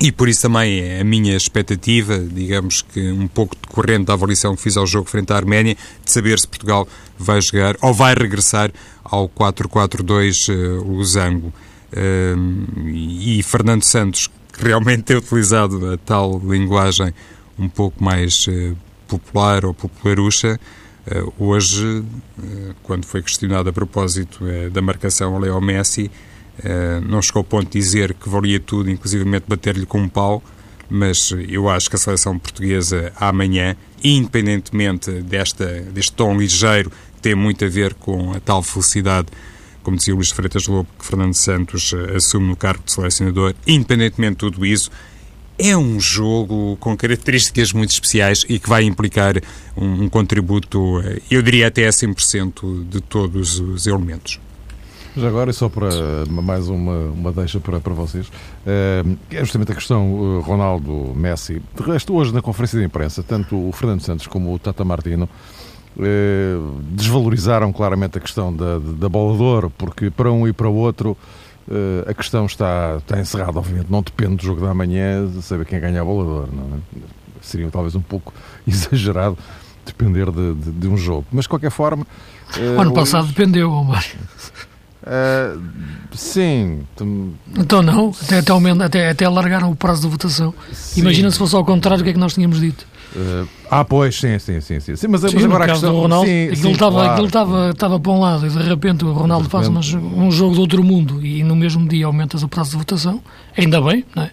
E 0.00 0.10
por 0.10 0.28
isso 0.28 0.42
também 0.42 0.80
é 0.80 1.00
a 1.00 1.04
minha 1.04 1.36
expectativa, 1.36 2.18
digamos 2.18 2.80
que 2.80 3.10
um 3.12 3.28
pouco 3.28 3.54
decorrente 3.54 4.06
da 4.06 4.14
avaliação 4.14 4.56
que 4.56 4.62
fiz 4.62 4.76
ao 4.76 4.86
jogo 4.86 5.08
frente 5.08 5.30
à 5.32 5.36
Arménia, 5.36 5.76
de 6.02 6.10
saber 6.10 6.38
se 6.38 6.48
Portugal 6.48 6.88
vai 7.18 7.40
jogar 7.42 7.76
ou 7.82 7.92
vai 7.92 8.14
regressar 8.14 8.72
ao 9.04 9.28
4-4-2 9.28 10.48
uh, 10.48 10.84
losango. 10.90 11.52
E 12.86 13.42
Fernando 13.42 13.82
Santos, 13.82 14.28
que 14.52 14.64
realmente 14.64 15.02
tem 15.02 15.16
utilizado 15.16 15.92
a 15.92 15.96
tal 15.98 16.40
linguagem 16.44 17.12
um 17.58 17.68
pouco 17.68 18.02
mais 18.02 18.46
uh, 18.46 18.76
popular 19.06 19.64
ou 19.64 19.74
popularucha, 19.74 20.58
uh, 21.06 21.32
hoje, 21.38 21.84
uh, 21.86 22.04
quando 22.82 23.04
foi 23.04 23.22
questionado 23.22 23.68
a 23.68 23.72
propósito 23.72 24.44
da 24.72 24.80
marcação 24.80 25.36
a 25.36 25.38
Leo 25.38 25.60
Messi, 25.60 26.10
não 27.08 27.20
chegou 27.22 27.40
ao 27.40 27.44
ponto 27.44 27.70
de 27.70 27.78
dizer 27.78 28.14
que 28.14 28.28
valia 28.28 28.60
tudo, 28.60 28.90
inclusivamente 28.90 29.44
bater-lhe 29.48 29.86
com 29.86 30.00
um 30.00 30.08
pau, 30.08 30.42
mas 30.88 31.32
eu 31.48 31.68
acho 31.68 31.88
que 31.88 31.96
a 31.96 31.98
seleção 31.98 32.38
portuguesa 32.38 33.12
amanhã, 33.16 33.76
independentemente 34.02 35.10
desta, 35.22 35.66
deste 35.82 36.12
tom 36.12 36.36
ligeiro, 36.36 36.90
tem 37.22 37.34
muito 37.34 37.64
a 37.64 37.68
ver 37.68 37.94
com 37.94 38.32
a 38.32 38.40
tal 38.40 38.62
felicidade 38.62 39.28
como 39.82 39.96
dizia 39.96 40.14
Luís 40.14 40.30
Freitas 40.30 40.66
Lobo, 40.66 40.88
que 40.98 41.06
Fernando 41.06 41.34
Santos 41.34 41.94
assume 42.14 42.48
no 42.48 42.56
cargo 42.56 42.82
de 42.84 42.92
selecionador, 42.92 43.54
independentemente 43.66 44.32
de 44.32 44.38
tudo 44.38 44.66
isso, 44.66 44.90
é 45.58 45.76
um 45.76 46.00
jogo 46.00 46.76
com 46.80 46.96
características 46.96 47.72
muito 47.72 47.90
especiais 47.90 48.46
e 48.48 48.58
que 48.58 48.68
vai 48.68 48.84
implicar 48.84 49.34
um, 49.76 50.04
um 50.04 50.08
contributo, 50.08 51.00
eh, 51.02 51.20
eu 51.30 51.42
diria 51.42 51.66
até 51.66 51.86
a 51.86 51.90
100% 51.90 52.88
de 52.88 53.00
todos 53.02 53.60
os 53.60 53.86
elementos. 53.86 54.40
Mas 55.14 55.24
agora, 55.24 55.50
e 55.50 55.52
só 55.54 55.68
para 55.68 55.88
mais 56.28 56.68
uma, 56.68 56.96
uma 57.10 57.32
deixa 57.32 57.58
para, 57.58 57.80
para 57.80 57.92
vocês, 57.92 58.30
eh, 58.66 59.02
é 59.30 59.40
justamente 59.40 59.72
a 59.72 59.74
questão 59.74 60.40
eh, 60.40 60.46
Ronaldo 60.46 61.12
Messi. 61.16 61.60
De 61.74 61.82
resto, 61.82 62.14
hoje 62.14 62.32
na 62.32 62.40
conferência 62.40 62.78
de 62.78 62.84
imprensa, 62.84 63.22
tanto 63.22 63.56
o 63.56 63.72
Fernando 63.72 64.00
Santos 64.02 64.26
como 64.26 64.54
o 64.54 64.58
Tata 64.58 64.84
Martino 64.84 65.28
desvalorizaram 66.92 67.72
claramente 67.72 68.16
a 68.16 68.20
questão 68.20 68.54
da, 68.54 68.78
da 68.78 69.08
bola 69.08 69.36
de 69.36 69.42
ouro, 69.42 69.72
porque 69.76 70.08
para 70.08 70.30
um 70.30 70.46
e 70.46 70.52
para 70.52 70.68
o 70.68 70.74
outro 70.74 71.16
a 72.06 72.14
questão 72.14 72.46
está, 72.46 72.96
está 72.98 73.18
encerrada, 73.20 73.58
obviamente, 73.58 73.90
não 73.90 74.00
depende 74.00 74.36
do 74.36 74.42
jogo 74.42 74.64
da 74.64 74.72
manhã 74.72 75.26
de 75.26 75.42
saber 75.42 75.66
quem 75.66 75.80
ganha 75.80 76.00
a 76.00 76.04
bola 76.04 76.48
não 76.50 76.78
é? 76.78 77.00
Seria 77.42 77.68
talvez 77.70 77.94
um 77.96 78.00
pouco 78.00 78.32
exagerado 78.66 79.36
depender 79.84 80.30
de, 80.30 80.54
de, 80.54 80.70
de 80.70 80.88
um 80.88 80.96
jogo. 80.96 81.26
Mas, 81.32 81.44
de 81.44 81.48
qualquer 81.48 81.70
forma... 81.70 82.06
O 82.76 82.80
ano 82.80 82.92
passado 82.92 83.28
dependeu, 83.28 83.70
Omar. 83.70 84.04
Uh, 85.02 85.60
sim. 86.12 86.80
Então 87.58 87.82
não, 87.82 88.12
até, 88.22 88.38
até, 88.38 88.84
até, 88.84 89.10
até 89.10 89.24
alargaram 89.24 89.70
o 89.70 89.76
prazo 89.76 90.02
de 90.02 90.08
votação. 90.08 90.54
Sim. 90.72 91.00
Imagina 91.00 91.30
se 91.30 91.38
fosse 91.38 91.54
ao 91.54 91.64
contrário 91.64 92.00
o 92.00 92.04
que 92.04 92.10
é 92.10 92.12
que 92.12 92.18
nós 92.18 92.34
tínhamos 92.34 92.60
dito. 92.60 92.86
Uh, 93.16 93.48
ah, 93.70 93.84
pois, 93.84 94.20
sim, 94.20 94.38
sim, 94.38 94.60
sim. 94.60 94.78
sim. 94.78 94.94
sim 94.94 95.08
mas, 95.08 95.22
sim, 95.22 95.30
mas 95.34 95.44
agora 95.44 95.64
a 95.64 95.68
questão... 95.68 95.92
do 95.92 96.00
Ronaldo, 96.00 96.26
sim, 96.28 96.48
aquilo 96.48 96.72
estava 96.72 97.04
claro. 97.04 97.26
estava, 97.26 97.70
estava 97.70 98.00
para 98.00 98.12
um 98.12 98.20
lado 98.20 98.46
e 98.46 98.50
de 98.50 98.62
repente 98.62 99.04
o 99.04 99.12
Ronaldo 99.12 99.48
faz 99.48 99.68
um 99.68 100.30
jogo 100.30 100.54
de 100.54 100.60
outro 100.60 100.84
mundo 100.84 101.24
e 101.24 101.42
no 101.42 101.56
mesmo 101.56 101.88
dia 101.88 102.06
aumentas 102.06 102.42
o 102.42 102.48
prazo 102.48 102.70
de 102.70 102.76
votação, 102.76 103.20
ainda 103.56 103.80
bem, 103.80 104.04
não 104.14 104.22
é? 104.22 104.30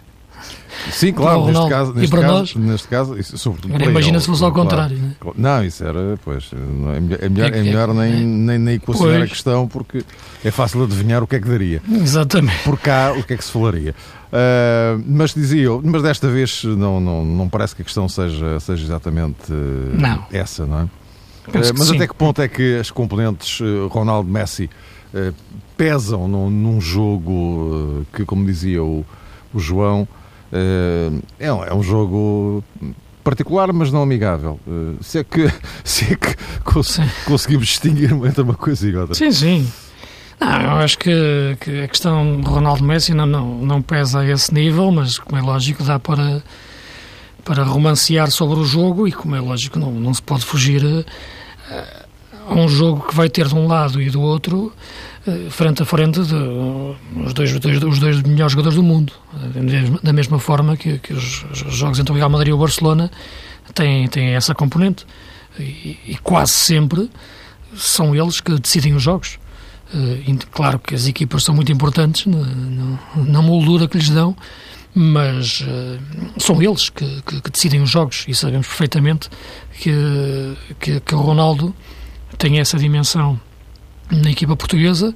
Sim, 0.90 1.12
claro, 1.12 1.46
neste 1.46 1.68
caso, 1.68 1.92
neste, 1.94 2.16
caso, 2.16 2.26
nós, 2.26 2.54
neste 2.54 2.88
caso, 2.88 3.18
isso, 3.18 3.38
sobretudo 3.38 3.74
Agora, 3.74 3.90
imagina 3.90 4.16
ele, 4.16 4.20
se 4.20 4.26
fosse 4.26 4.44
ao 4.44 4.52
claro. 4.52 4.68
contrário. 4.68 4.96
Né? 4.96 5.14
Não, 5.36 5.64
isso 5.64 5.84
era, 5.84 6.18
pois, 6.24 6.50
é 6.52 7.00
melhor, 7.00 7.18
é 7.22 7.28
melhor, 7.28 7.54
é 7.54 7.62
melhor 7.62 7.94
nem, 7.94 8.24
nem, 8.24 8.58
nem 8.58 8.74
equacionar 8.76 9.18
pois. 9.18 9.24
a 9.24 9.34
questão 9.34 9.68
porque 9.68 10.04
é 10.44 10.50
fácil 10.50 10.84
adivinhar 10.84 11.22
o 11.22 11.26
que 11.26 11.36
é 11.36 11.40
que 11.40 11.48
daria. 11.48 11.82
Exatamente. 11.90 12.62
Por 12.64 12.78
cá, 12.78 13.12
o 13.12 13.22
que 13.22 13.34
é 13.34 13.36
que 13.36 13.44
se 13.44 13.50
falaria. 13.50 13.94
Uh, 14.28 15.02
mas 15.06 15.32
dizia 15.32 15.62
eu, 15.62 15.80
mas 15.82 16.02
desta 16.02 16.28
vez 16.28 16.62
não, 16.62 17.00
não, 17.00 17.24
não 17.24 17.48
parece 17.48 17.74
que 17.74 17.80
a 17.80 17.84
questão 17.84 18.08
seja, 18.08 18.60
seja 18.60 18.84
exatamente 18.84 19.50
uh, 19.50 20.26
essa, 20.30 20.66
não 20.66 20.80
é? 20.80 20.82
Uh, 20.82 21.74
mas 21.78 21.90
até 21.90 22.06
que 22.06 22.14
ponto 22.14 22.42
é 22.42 22.48
que 22.48 22.78
as 22.78 22.90
componentes 22.90 23.60
Ronaldo 23.90 24.30
Messi 24.30 24.68
pesam 25.78 26.28
num, 26.28 26.50
num 26.50 26.78
jogo 26.78 28.04
que, 28.12 28.26
como 28.26 28.44
dizia 28.44 28.84
o, 28.84 29.02
o 29.54 29.58
João, 29.58 30.06
é 31.38 31.52
um, 31.52 31.64
é 31.64 31.74
um 31.74 31.82
jogo 31.82 32.64
particular, 33.22 33.72
mas 33.72 33.92
não 33.92 34.02
amigável. 34.02 34.58
se 35.00 35.18
é 35.18 35.24
que, 35.24 35.50
se 35.84 36.12
é 36.12 36.16
que 36.16 36.34
cons 36.64 36.98
conseguimos 37.24 37.66
distinguir 37.66 38.12
entre 38.24 38.42
uma 38.42 38.54
coisa 38.54 38.88
e 38.88 38.96
outra. 38.96 39.14
Sim, 39.14 39.32
sim. 39.32 39.72
Não, 40.40 40.60
eu 40.60 40.70
acho 40.72 40.98
que, 40.98 41.56
que 41.60 41.82
a 41.82 41.88
questão 41.88 42.40
Ronaldo 42.42 42.84
Messi 42.84 43.12
não, 43.12 43.26
não, 43.26 43.58
não 43.58 43.82
pesa 43.82 44.20
a 44.20 44.26
esse 44.26 44.54
nível, 44.54 44.90
mas 44.92 45.18
como 45.18 45.36
é 45.36 45.42
lógico 45.42 45.82
dá 45.82 45.98
para, 45.98 46.42
para 47.44 47.64
romancear 47.64 48.30
sobre 48.30 48.60
o 48.60 48.64
jogo 48.64 49.08
e 49.08 49.12
como 49.12 49.34
é 49.34 49.40
lógico 49.40 49.78
não, 49.78 49.90
não 49.90 50.14
se 50.14 50.22
pode 50.22 50.44
fugir 50.44 50.82
a, 51.70 52.04
a 52.48 52.54
um 52.54 52.68
jogo 52.68 53.08
que 53.08 53.14
vai 53.14 53.28
ter 53.28 53.48
de 53.48 53.54
um 53.54 53.66
lado 53.66 54.00
e 54.00 54.08
do 54.10 54.20
outro 54.20 54.72
eh, 54.72 55.07
frente 55.50 55.82
a 55.82 55.86
frente 55.86 56.20
de, 56.22 56.34
os, 57.24 57.32
dois, 57.34 57.58
dois, 57.58 57.82
os 57.82 57.98
dois 57.98 58.22
melhores 58.22 58.52
jogadores 58.52 58.76
do 58.76 58.82
mundo. 58.82 59.12
Da 60.02 60.12
mesma 60.12 60.38
forma 60.38 60.76
que, 60.76 60.98
que 60.98 61.12
os, 61.12 61.44
os, 61.50 61.74
jogos 61.74 61.98
entre 61.98 62.12
o 62.12 62.16
Real 62.16 62.30
Madrid 62.30 62.50
e 62.50 62.52
o 62.52 62.58
Barcelona 62.58 63.10
têm, 63.74 64.08
têm 64.08 64.28
essa 64.34 64.54
componente. 64.54 65.06
E, 65.58 65.98
e 66.06 66.18
quase 66.22 66.52
sempre 66.52 67.10
são 67.74 68.14
eles 68.14 68.40
que 68.40 68.58
decidem 68.58 68.94
os 68.94 69.02
jogos. 69.02 69.38
Uh, 69.92 70.46
claro 70.50 70.78
que 70.78 70.94
as 70.94 71.06
equipas 71.06 71.44
são 71.44 71.54
muito 71.54 71.72
importantes 71.72 72.26
na 72.26 73.40
moldura 73.40 73.88
que 73.88 73.96
lhes 73.96 74.10
dão, 74.10 74.36
mas 74.94 75.62
uh, 75.62 75.98
são 76.38 76.62
eles 76.62 76.90
que, 76.90 77.22
que, 77.22 77.40
que, 77.40 77.50
decidem 77.50 77.80
os 77.80 77.88
jogos 77.88 78.26
e 78.28 78.34
sabemos 78.34 78.66
perfeitamente 78.66 79.30
que, 79.80 79.92
que, 80.78 81.00
que 81.00 81.14
o 81.14 81.20
Ronaldo 81.20 81.74
tem 82.36 82.58
essa 82.58 82.76
dimensão 82.76 83.40
na 84.10 84.30
equipa 84.30 84.56
portuguesa. 84.56 85.14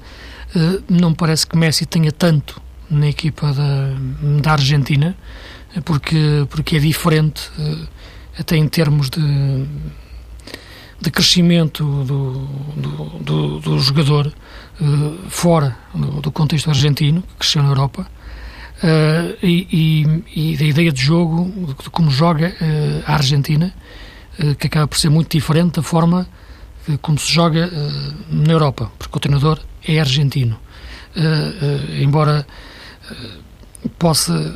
Uh, 0.54 0.82
não 0.88 1.10
me 1.10 1.16
parece 1.16 1.46
que 1.46 1.56
Messi 1.56 1.86
tenha 1.86 2.12
tanto 2.12 2.60
na 2.90 3.08
equipa 3.08 3.52
da, 3.52 3.94
da 4.42 4.52
Argentina, 4.52 5.16
porque, 5.84 6.46
porque 6.50 6.76
é 6.76 6.78
diferente, 6.78 7.50
até 8.38 8.54
em 8.54 8.68
termos 8.68 9.08
de 9.08 9.66
de 11.02 11.10
crescimento 11.10 11.84
do, 12.04 12.46
do, 12.76 13.04
do, 13.18 13.58
do 13.58 13.78
jogador 13.80 14.32
fora 15.28 15.76
do, 15.92 16.30
contexto 16.30 16.70
argentino, 16.70 17.22
que 17.22 17.34
cresceu 17.38 17.62
na 17.62 17.70
Europa, 17.70 18.06
e, 19.42 19.66
e, 19.72 20.52
e, 20.52 20.56
da 20.56 20.64
ideia 20.64 20.92
de 20.92 21.02
jogo, 21.02 21.74
de 21.82 21.90
como 21.90 22.10
joga 22.10 22.54
a 23.04 23.14
Argentina, 23.14 23.74
que 24.58 24.68
acaba 24.68 24.86
por 24.86 24.96
ser 24.96 25.08
muito 25.10 25.30
diferente 25.30 25.74
da 25.74 25.82
forma 25.82 26.26
como 27.00 27.18
se 27.18 27.32
joga 27.32 27.70
na 28.28 28.52
Europa, 28.52 28.90
porque 28.98 29.16
o 29.16 29.20
treinador 29.20 29.58
é 29.86 30.00
argentino. 30.00 30.58
embora 32.00 32.46
possa 33.98 34.54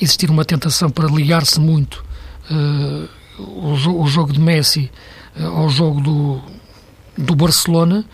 existir 0.00 0.30
uma 0.30 0.44
tentação 0.44 0.90
para 0.90 1.06
ligar-se 1.06 1.60
muito 1.60 2.04
o, 3.40 4.06
jogo 4.06 4.32
de 4.32 4.40
Messi 4.40 4.90
eh, 5.36 5.44
ao 5.44 5.68
jogo 5.68 6.00
do, 6.00 6.40
do 7.16 7.34
Barcelona, 7.34 8.04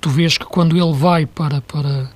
tu 0.00 0.10
vês 0.10 0.36
que 0.36 0.44
quando 0.44 0.76
ele 0.76 0.92
vai 0.92 1.26
para, 1.26 1.60
para, 1.60 2.10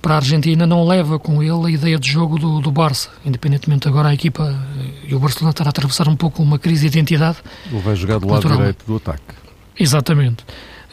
para 0.00 0.14
a 0.14 0.16
Argentina 0.16 0.66
não 0.66 0.86
leva 0.86 1.18
com 1.18 1.42
ele 1.42 1.66
a 1.66 1.70
ideia 1.70 1.98
de 1.98 2.08
jogo 2.08 2.38
do, 2.38 2.60
do 2.60 2.70
Barça, 2.70 3.10
independentemente 3.24 3.88
agora 3.88 4.08
a 4.08 4.14
equipa 4.14 4.54
eh, 4.78 5.08
e 5.08 5.14
o 5.14 5.18
Barcelona 5.18 5.50
estar 5.50 5.66
a 5.66 5.70
atravessar 5.70 6.08
um 6.08 6.16
pouco 6.16 6.42
uma 6.42 6.58
crise 6.58 6.88
de 6.88 6.98
identidade. 6.98 7.38
Ele 7.70 7.80
vai 7.80 7.96
jogar 7.96 8.18
do 8.18 8.28
lado 8.28 8.48
direito 8.48 8.84
do 8.86 8.96
ataque. 8.96 9.43
Exatamente. 9.78 10.44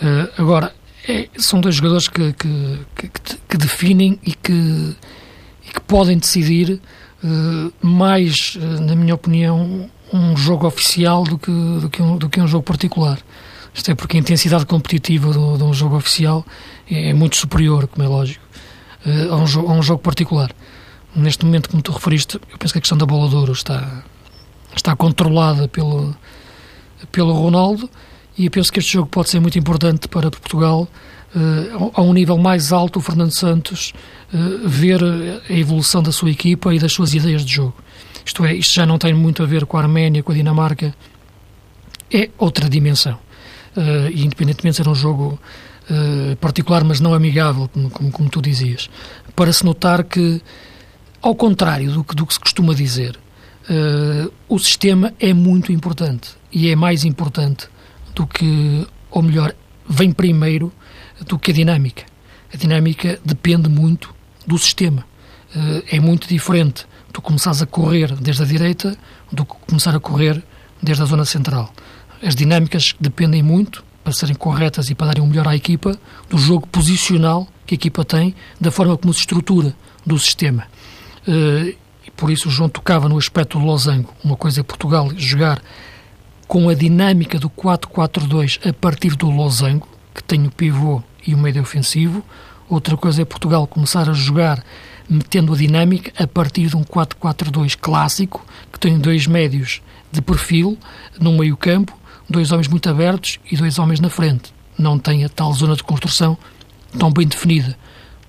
Uh, 0.01 0.41
agora, 0.41 0.73
é, 1.07 1.29
são 1.37 1.59
dois 1.59 1.75
jogadores 1.75 2.07
que, 2.07 2.33
que, 2.33 2.79
que, 2.95 3.09
que 3.49 3.57
definem 3.57 4.19
e 4.23 4.33
que, 4.33 4.95
e 5.67 5.71
que 5.73 5.81
podem 5.87 6.17
decidir 6.17 6.79
uh, 7.23 7.73
mais, 7.85 8.55
uh, 8.55 8.81
na 8.81 8.95
minha 8.95 9.15
opinião, 9.15 9.89
um 10.13 10.35
jogo 10.35 10.67
oficial 10.67 11.23
do 11.23 11.37
que, 11.37 11.51
do 11.51 11.89
que, 11.89 12.01
um, 12.01 12.17
do 12.17 12.29
que 12.29 12.39
um 12.39 12.47
jogo 12.47 12.63
particular. 12.63 13.19
Isto 13.73 13.91
é 13.91 13.95
porque 13.95 14.17
a 14.17 14.19
intensidade 14.19 14.65
competitiva 14.65 15.31
do, 15.31 15.57
de 15.57 15.63
um 15.63 15.73
jogo 15.73 15.95
oficial 15.95 16.45
é, 16.89 17.09
é 17.09 17.13
muito 17.13 17.37
superior, 17.37 17.87
como 17.87 18.05
é 18.05 18.07
lógico. 18.07 18.43
uh, 19.05 19.33
a, 19.33 19.37
um 19.37 19.47
jogo, 19.47 19.71
a 19.71 19.73
um 19.73 19.81
jogo 19.81 20.01
particular. 20.01 20.51
Neste 21.15 21.45
momento, 21.45 21.69
como 21.69 21.81
tu 21.81 21.91
referiste, 21.91 22.35
eu 22.35 22.57
penso 22.57 22.73
que 22.73 22.79
a 22.79 22.81
questão 22.81 22.97
da 22.97 23.05
bola 23.05 23.27
de 23.27 23.35
ouro 23.35 23.51
está, 23.51 24.03
está 24.75 24.95
controlada 24.95 25.67
pelo, 25.67 26.15
pelo 27.11 27.33
Ronaldo 27.33 27.89
e 28.41 28.49
penso 28.49 28.73
que 28.73 28.79
este 28.79 28.93
jogo 28.93 29.07
pode 29.07 29.29
ser 29.29 29.39
muito 29.39 29.57
importante 29.59 30.07
para 30.07 30.31
Portugal. 30.31 30.87
Uh, 31.33 31.91
a 31.93 32.01
um 32.01 32.11
nível 32.11 32.37
mais 32.39 32.73
alto, 32.73 32.97
o 32.97 33.01
Fernando 33.01 33.31
Santos 33.31 33.93
uh, 34.33 34.67
ver 34.67 34.99
a 35.47 35.53
evolução 35.53 36.01
da 36.01 36.11
sua 36.11 36.31
equipa 36.31 36.73
e 36.73 36.79
das 36.79 36.91
suas 36.91 37.13
ideias 37.13 37.45
de 37.45 37.53
jogo. 37.53 37.75
Isto 38.25 38.43
é, 38.43 38.55
isto 38.55 38.73
já 38.73 38.85
não 38.85 38.97
tem 38.97 39.13
muito 39.13 39.43
a 39.43 39.45
ver 39.45 39.65
com 39.67 39.77
a 39.77 39.81
Arménia, 39.81 40.23
com 40.23 40.31
a 40.31 40.35
Dinamarca, 40.35 40.93
é 42.11 42.29
outra 42.37 42.67
dimensão. 42.67 43.19
Uh, 43.77 44.09
independentemente 44.13 44.77
de 44.81 44.83
ser 44.83 44.89
um 44.89 44.95
jogo 44.95 45.39
uh, 45.89 46.35
particular, 46.37 46.83
mas 46.83 46.99
não 46.99 47.13
amigável, 47.13 47.69
como, 47.69 48.11
como, 48.11 48.29
tu 48.29 48.41
dizias, 48.41 48.89
para 49.35 49.53
se 49.53 49.63
notar 49.63 50.03
que, 50.03 50.41
ao 51.21 51.35
contrário 51.35 51.91
do 51.91 52.03
que, 52.03 52.15
do 52.15 52.25
que 52.25 52.33
se 52.33 52.39
costuma 52.39 52.73
dizer, 52.73 53.19
o 54.49 54.59
sistema 54.59 55.13
é 55.17 55.33
muito 55.33 55.71
importante 55.71 56.31
e 56.51 56.69
é 56.69 56.75
mais 56.75 57.05
importante 57.05 57.69
do 58.15 58.27
que, 58.27 58.87
ou 59.09 59.21
melhor, 59.21 59.53
vem 59.87 60.11
primeiro 60.11 60.71
do 61.27 61.37
que 61.37 61.51
a 61.51 61.53
dinâmica. 61.53 62.03
A 62.53 62.57
dinâmica 62.57 63.19
depende 63.23 63.69
muito 63.69 64.13
do 64.45 64.57
sistema. 64.57 65.05
é 65.89 65.99
muito 65.99 66.27
diferente 66.27 66.85
tu 67.11 67.21
começares 67.21 67.61
a 67.61 67.65
correr 67.65 68.15
desde 68.15 68.43
a 68.43 68.45
direita 68.45 68.97
do 69.31 69.45
que 69.45 69.53
começar 69.67 69.95
a 69.95 69.99
correr 69.99 70.41
desde 70.81 71.03
a 71.03 71.05
zona 71.05 71.25
central. 71.25 71.73
As 72.23 72.35
dinâmicas 72.35 72.95
dependem 72.99 73.43
muito, 73.43 73.83
para 74.03 74.13
serem 74.13 74.35
corretas 74.35 74.89
e 74.89 74.95
para 74.95 75.07
darem 75.07 75.21
o 75.21 75.25
um 75.25 75.29
melhor 75.29 75.47
à 75.47 75.55
equipa, 75.55 75.97
do 76.29 76.37
jogo 76.37 76.67
posicional 76.67 77.47
que 77.65 77.75
a 77.75 77.77
equipa 77.77 78.03
tem, 78.03 78.35
da 78.59 78.71
forma 78.71 78.97
como 78.97 79.13
se 79.13 79.19
estrutura 79.19 79.75
do 80.05 80.17
sistema. 80.17 80.65
Uh, 81.27 81.75
e 82.05 82.11
por 82.15 82.31
isso 82.31 82.47
o 82.47 82.51
João 82.51 82.69
tocava 82.69 83.07
no 83.07 83.17
aspecto 83.17 83.59
do 83.59 83.65
losango. 83.65 84.13
Uma 84.23 84.35
coisa 84.35 84.61
é 84.61 84.63
Portugal 84.63 85.11
jogar 85.15 85.61
com 86.51 86.67
a 86.67 86.73
dinâmica 86.73 87.39
do 87.39 87.49
4-4-2 87.49 88.59
a 88.67 88.73
partir 88.73 89.15
do 89.15 89.29
losango, 89.29 89.87
que 90.13 90.21
tem 90.21 90.45
o 90.45 90.51
pivô 90.51 91.01
e 91.25 91.33
o 91.33 91.37
meio 91.37 91.61
ofensivo. 91.61 92.21
Outra 92.67 92.97
coisa 92.97 93.21
é 93.21 93.25
Portugal 93.25 93.65
começar 93.65 94.09
a 94.09 94.11
jogar 94.11 94.61
metendo 95.09 95.53
a 95.53 95.57
dinâmica 95.57 96.11
a 96.21 96.27
partir 96.27 96.67
de 96.67 96.75
um 96.75 96.83
4-4-2 96.83 97.77
clássico, 97.79 98.45
que 98.69 98.77
tem 98.77 98.99
dois 98.99 99.27
médios 99.27 99.81
de 100.11 100.21
perfil 100.21 100.77
no 101.21 101.31
meio 101.31 101.55
campo, 101.55 101.97
dois 102.29 102.51
homens 102.51 102.67
muito 102.67 102.89
abertos 102.89 103.39
e 103.49 103.55
dois 103.55 103.79
homens 103.79 104.01
na 104.01 104.09
frente. 104.09 104.53
Não 104.77 104.99
tem 104.99 105.23
a 105.23 105.29
tal 105.29 105.53
zona 105.53 105.77
de 105.77 105.83
construção 105.85 106.37
tão 106.99 107.13
bem 107.13 107.27
definida. 107.27 107.77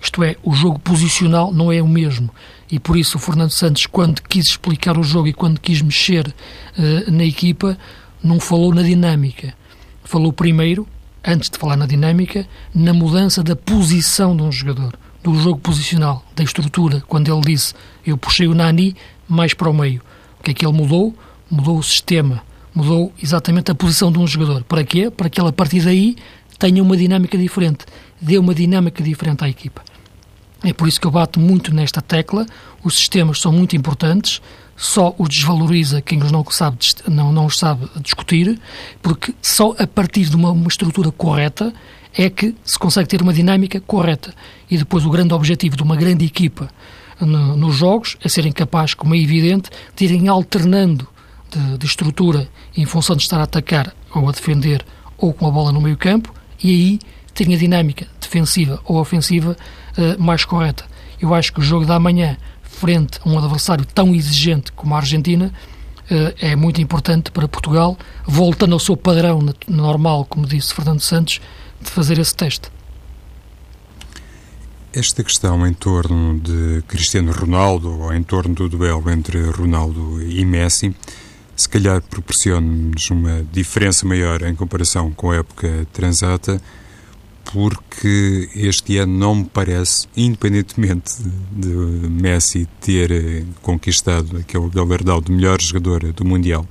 Isto 0.01 0.23
é, 0.23 0.37
o 0.45 0.53
jogo 0.53 0.79
posicional 0.79 1.53
não 1.53 1.73
é 1.73 1.83
o 1.83 1.89
mesmo. 1.89 2.31
E 2.71 2.79
por 2.79 2.97
isso 2.97 3.17
o 3.17 3.21
Fernando 3.21 3.51
Santos, 3.51 3.87
quando 3.87 4.23
quis 4.23 4.47
explicar 4.47 4.97
o 4.97 5.03
jogo 5.03 5.27
e 5.27 5.33
quando 5.33 5.61
quis 5.61 5.83
mexer 5.83 6.27
uh, 6.27 7.11
na 7.11 7.25
equipa, 7.25 7.77
não 8.23 8.39
falou 8.39 8.75
na 8.75 8.83
dinâmica. 8.83 9.55
Falou 10.05 10.33
primeiro, 10.33 10.87
antes 11.25 11.51
de 11.51 11.59
falar 11.59 11.77
na 11.77 11.87
dinâmica, 11.87 12.47
na 12.75 12.93
mudança 12.93 13.43
da 13.43 13.57
posição 13.57 14.37
de 14.37 14.43
um 14.43 14.53
jogador 14.53 14.99
do 15.23 15.35
jogo 15.35 15.61
posicional, 15.61 16.25
da 16.35 16.43
estrutura, 16.43 17.03
quando 17.07 17.33
ele 17.33 17.41
disse 17.43 17.75
eu 18.05 18.19
puxei 18.19 18.49
o 18.49 18.55
Nani 18.55 18.97
mais 19.29 19.55
para 19.55 19.71
o 19.71 19.75
meio. 19.75 20.03
O 20.41 20.43
que 20.43 20.51
é 20.51 20.55
que 20.55 20.67
ele 20.67 20.77
mudou? 20.77 21.15
Mudou 21.49 21.79
o 21.79 21.83
sistema, 21.83 22.43
mudou 22.75 23.13
exatamente 23.23 23.71
a 23.71 23.75
posição 23.75 24.11
de 24.11 24.19
um 24.19 24.27
jogador. 24.27 24.65
Para 24.65 24.83
quê? 24.83 25.11
Para 25.11 25.29
que 25.31 25.41
ele 25.41 25.49
a 25.49 25.53
partir 25.53 25.81
daí 25.81 26.17
tenha 26.59 26.83
uma 26.83 26.97
dinâmica 26.97 27.39
diferente, 27.39 27.85
dê 28.21 28.39
uma 28.39 28.55
dinâmica 28.55 29.03
diferente 29.03 29.45
à 29.45 29.49
equipa. 29.49 29.83
É 30.65 30.73
por 30.73 30.87
isso 30.87 31.01
que 31.01 31.07
eu 31.07 31.11
bato 31.11 31.41
muito 31.41 31.75
nesta 31.75 32.01
tecla. 32.01 32.47
Os 32.85 32.97
sistemas 32.97 33.41
são 33.41 33.53
muito 33.53 33.77
importantes, 33.77 34.41
só 34.77 35.15
os 35.19 35.29
desvaloriza 35.29 36.01
quem 36.01 36.23
os 36.23 36.31
não 36.31 36.45
sabe, 36.51 36.79
não, 37.09 37.33
não 37.33 37.47
os 37.47 37.59
sabe 37.59 37.89
discutir, 38.01 38.61
porque 39.01 39.35
só 39.41 39.75
a 39.79 39.87
partir 39.87 40.25
de 40.25 40.37
uma, 40.37 40.51
uma 40.51 40.69
estrutura 40.69 41.11
correta 41.11 41.73
é 42.17 42.29
que 42.29 42.55
se 42.65 42.79
consegue 42.79 43.09
ter 43.09 43.23
uma 43.23 43.33
dinâmica 43.33 43.81
correta. 43.81 44.35
E 44.71 44.77
depois 44.77 45.05
o 45.05 45.11
grande 45.11 45.35
objetivo 45.35 45.77
de 45.77 45.83
uma 45.83 45.97
grande 45.97 46.25
equipa 46.25 46.69
no, 47.21 47.57
nos 47.57 47.77
jogos 47.77 48.17
é 48.23 48.29
serem 48.29 48.53
capazes, 48.53 48.95
como 48.95 49.15
é 49.15 49.19
evidente, 49.19 49.71
de 49.97 50.05
irem 50.05 50.29
alternando 50.29 51.09
de, 51.51 51.79
de, 51.79 51.87
estrutura 51.87 52.49
em 52.77 52.85
função 52.85 53.17
de 53.17 53.23
estar 53.23 53.39
a 53.41 53.45
atacar 53.45 53.95
ou 54.15 54.29
a 54.29 54.33
defender 54.33 54.85
ou 55.17 55.33
com 55.33 55.47
a 55.47 55.51
bola 55.51 55.73
no 55.73 55.81
meio 55.81 55.97
campo 55.97 56.33
e 56.63 56.71
aí 56.71 56.99
terem 57.35 57.55
a 57.55 57.59
dinâmica 57.59 58.07
defensiva 58.21 58.81
ou 58.85 58.99
ofensiva 58.99 59.57
uh, 59.99 60.23
mais 60.23 60.45
correta. 60.45 60.85
Eu 61.21 61.35
acho 61.35 61.53
que 61.53 61.61
o 61.61 61.63
jogo 61.63 61.87
da 61.87 61.99
manhã, 61.99 62.37
frente 62.63 63.19
a 63.25 63.29
um 63.29 63.39
adversário 63.39 63.85
tão 63.85 64.15
exigente 64.15 64.73
como 64.73 64.95
a 64.95 64.99
Argentina, 64.99 65.53
uh, 66.11 66.35
é 66.41 66.57
muito 66.57 66.81
importante 66.81 67.31
para 67.31 67.47
Portugal, 67.49 67.97
voltando 68.27 68.73
ao 68.73 68.81
seu 68.81 68.97
padrão 68.97 69.41
normal, 69.69 70.25
como 70.25 70.47
disse 70.47 70.75
Fernando 70.75 71.01
Santos, 71.01 71.41
de 71.81 71.91
fazer 71.91 72.19
esse 72.19 72.35
teste. 72.35 72.69
Esta 74.93 75.25
questão 75.25 75.67
em 75.67 75.73
torno 75.73 76.39
de 76.39 76.83
Cristiano 76.87 77.33
Ronaldo, 77.33 77.99
ou 77.99 78.13
em 78.13 78.23
torno 78.23 78.55
do 78.55 78.69
duelo 78.69 79.11
entre 79.11 79.41
Ronaldo 79.51 80.23
e 80.23 80.45
Messi, 80.45 80.95
se 81.57 81.69
calhar 81.69 82.03
proporciona-nos 82.03 83.11
uma 83.11 83.45
diferença 83.53 84.07
maior 84.07 84.43
em 84.43 84.55
comparação 84.55 85.11
com 85.13 85.31
a 85.31 85.37
época 85.37 85.87
transata, 85.93 86.61
porque 87.53 88.49
este 88.55 88.99
ano 88.99 89.13
não 89.13 89.35
me 89.35 89.45
parece, 89.45 90.07
independentemente 90.17 91.15
de 91.51 91.69
Messi 91.69 92.69
ter 92.81 93.45
conquistado 93.61 94.39
aquele 94.39 94.69
galardão 94.71 95.21
de 95.21 95.33
melhor 95.33 95.61
jogador 95.61 96.13
do 96.13 96.25
Mundial, 96.25 96.67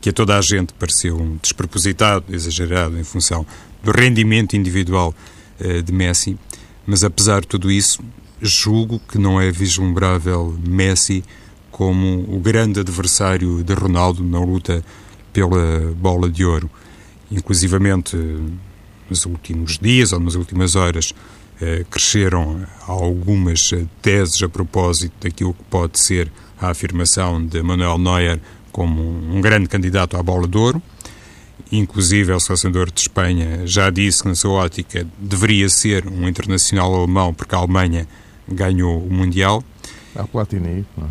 que 0.00 0.10
a 0.10 0.12
toda 0.12 0.36
a 0.36 0.40
gente 0.40 0.72
pareceu 0.74 1.38
despropositado, 1.42 2.24
exagerado 2.34 2.98
em 2.98 3.04
função 3.04 3.46
do 3.82 3.90
rendimento 3.90 4.56
individual 4.56 5.14
uh, 5.60 5.82
de 5.82 5.92
Messi, 5.92 6.38
mas 6.86 7.04
apesar 7.04 7.42
de 7.42 7.48
tudo 7.48 7.70
isso, 7.70 8.02
julgo 8.40 9.00
que 9.00 9.18
não 9.18 9.40
é 9.40 9.50
vislumbrável 9.50 10.56
Messi 10.66 11.22
como 11.70 12.24
o 12.28 12.40
grande 12.40 12.80
adversário 12.80 13.62
de 13.62 13.74
Ronaldo 13.74 14.24
na 14.24 14.40
luta 14.40 14.82
pela 15.32 15.92
bola 15.96 16.28
de 16.28 16.44
ouro. 16.44 16.70
Inclusivamente, 17.30 18.16
nos 19.10 19.26
últimos 19.26 19.78
dias 19.78 20.12
ou 20.12 20.20
nas 20.20 20.34
últimas 20.34 20.76
horas, 20.76 21.10
uh, 21.10 21.84
cresceram 21.90 22.66
algumas 22.86 23.70
teses 24.02 24.42
a 24.42 24.48
propósito 24.48 25.14
daquilo 25.20 25.54
que 25.54 25.64
pode 25.64 25.98
ser 25.98 26.30
a 26.60 26.70
afirmação 26.70 27.44
de 27.44 27.62
Manuel 27.62 27.98
Neuer 27.98 28.40
como 28.72 29.02
um 29.02 29.40
grande 29.40 29.68
candidato 29.68 30.16
à 30.16 30.22
bola 30.22 30.46
de 30.46 30.56
ouro. 30.56 30.82
Inclusive, 31.70 32.32
o 32.32 32.40
selecionador 32.40 32.90
de 32.90 33.00
Espanha 33.00 33.66
já 33.66 33.90
disse 33.90 34.22
que, 34.22 34.28
na 34.28 34.34
sua 34.34 34.52
ótica, 34.52 35.06
deveria 35.18 35.68
ser 35.68 36.06
um 36.06 36.26
internacional 36.26 36.94
alemão, 36.94 37.34
porque 37.34 37.54
a 37.54 37.58
Alemanha 37.58 38.08
ganhou 38.48 39.04
o 39.04 39.12
Mundial. 39.12 39.62
A 40.14 40.26
Platini, 40.26 40.86
não 40.96 41.06
é? 41.06 41.10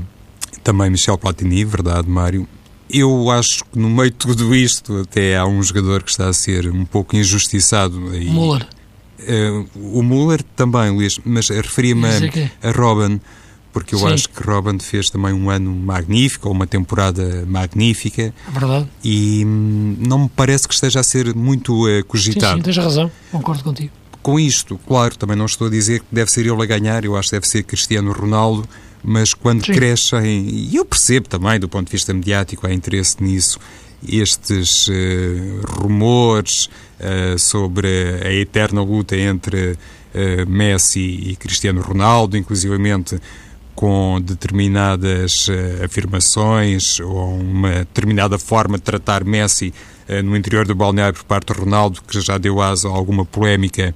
Também 0.63 0.89
Michel 0.89 1.17
Platini, 1.17 1.63
verdade, 1.63 2.09
Mário. 2.09 2.47
Eu 2.89 3.29
acho 3.31 3.63
que 3.65 3.77
no 3.77 3.89
meio 3.89 4.11
de 4.11 4.17
tudo 4.17 4.55
isto 4.55 5.01
até 5.01 5.37
há 5.37 5.45
um 5.45 5.61
jogador 5.61 6.03
que 6.03 6.11
está 6.11 6.29
a 6.29 6.33
ser 6.33 6.69
um 6.69 6.85
pouco 6.85 7.15
injustiçado. 7.15 8.15
E, 8.15 8.29
Müller. 8.29 8.67
Uh, 9.19 9.97
o 9.97 10.03
Müller 10.03 10.43
também, 10.55 10.91
Luís, 10.91 11.19
mas 11.25 11.49
referia-me 11.49 12.05
a, 12.05 12.69
a 12.69 12.71
Robin 12.71 13.19
porque 13.77 13.93
eu 13.93 13.99
Sim. 13.99 14.07
acho 14.07 14.29
que 14.29 14.41
Robin 14.41 14.79
fez 14.79 15.07
também 15.07 15.31
um 15.31 15.51
ano 15.51 15.71
magnífico, 15.71 16.47
ou 16.47 16.53
uma 16.55 16.65
temporada 16.65 17.45
magnífica. 17.45 18.33
É 18.47 18.51
verdade. 18.51 18.87
E 19.03 19.45
hum, 19.45 19.97
não 19.99 20.19
me 20.23 20.29
parece 20.29 20.67
que 20.67 20.73
esteja 20.73 20.99
a 20.99 21.03
ser 21.03 21.35
muito 21.35 21.85
uh, 21.85 22.03
cogitado. 22.05 22.53
Sim, 22.53 22.57
sim, 22.57 22.63
tens 22.63 22.77
razão, 22.77 23.11
concordo 23.31 23.63
contigo. 23.63 23.91
Com 24.23 24.39
isto, 24.39 24.79
claro, 24.87 25.15
também 25.15 25.37
não 25.37 25.45
estou 25.45 25.67
a 25.67 25.69
dizer 25.69 25.99
que 25.99 26.07
deve 26.11 26.31
ser 26.31 26.47
ele 26.47 26.59
a 26.59 26.65
ganhar, 26.65 27.05
eu 27.05 27.15
acho 27.15 27.29
que 27.29 27.35
deve 27.35 27.47
ser 27.47 27.61
Cristiano 27.61 28.11
Ronaldo, 28.11 28.67
mas 29.03 29.33
quando 29.33 29.65
sim. 29.65 29.73
crescem, 29.73 30.47
e 30.49 30.75
eu 30.75 30.85
percebo 30.85 31.27
também 31.29 31.59
do 31.59 31.69
ponto 31.69 31.87
de 31.87 31.91
vista 31.91 32.13
mediático, 32.13 32.67
há 32.67 32.73
interesse 32.73 33.21
nisso, 33.23 33.59
estes 34.07 34.87
uh, 34.87 34.91
rumores 35.81 36.69
uh, 36.99 37.37
sobre 37.37 37.87
a 38.23 38.31
eterna 38.33 38.81
luta 38.81 39.15
entre 39.15 39.71
uh, 39.71 40.49
Messi 40.49 40.99
e 40.99 41.35
Cristiano 41.35 41.81
Ronaldo, 41.81 42.37
inclusivamente 42.37 43.19
com 43.73 44.19
determinadas 44.19 45.47
afirmações 45.85 46.99
ou 46.99 47.37
uma 47.39 47.69
determinada 47.69 48.39
forma 48.39 48.75
de 48.75 48.83
tratar 48.83 49.23
Messi 49.23 49.71
no 50.25 50.35
interior 50.35 50.65
do 50.65 50.73
balneário 50.73 51.13
por 51.13 51.25
parte 51.25 51.53
de 51.53 51.59
Ronaldo, 51.59 52.01
que 52.01 52.19
já 52.19 52.39
deu 52.39 52.59
aso 52.59 52.87
a 52.87 52.91
alguma 52.91 53.23
polémica 53.23 53.93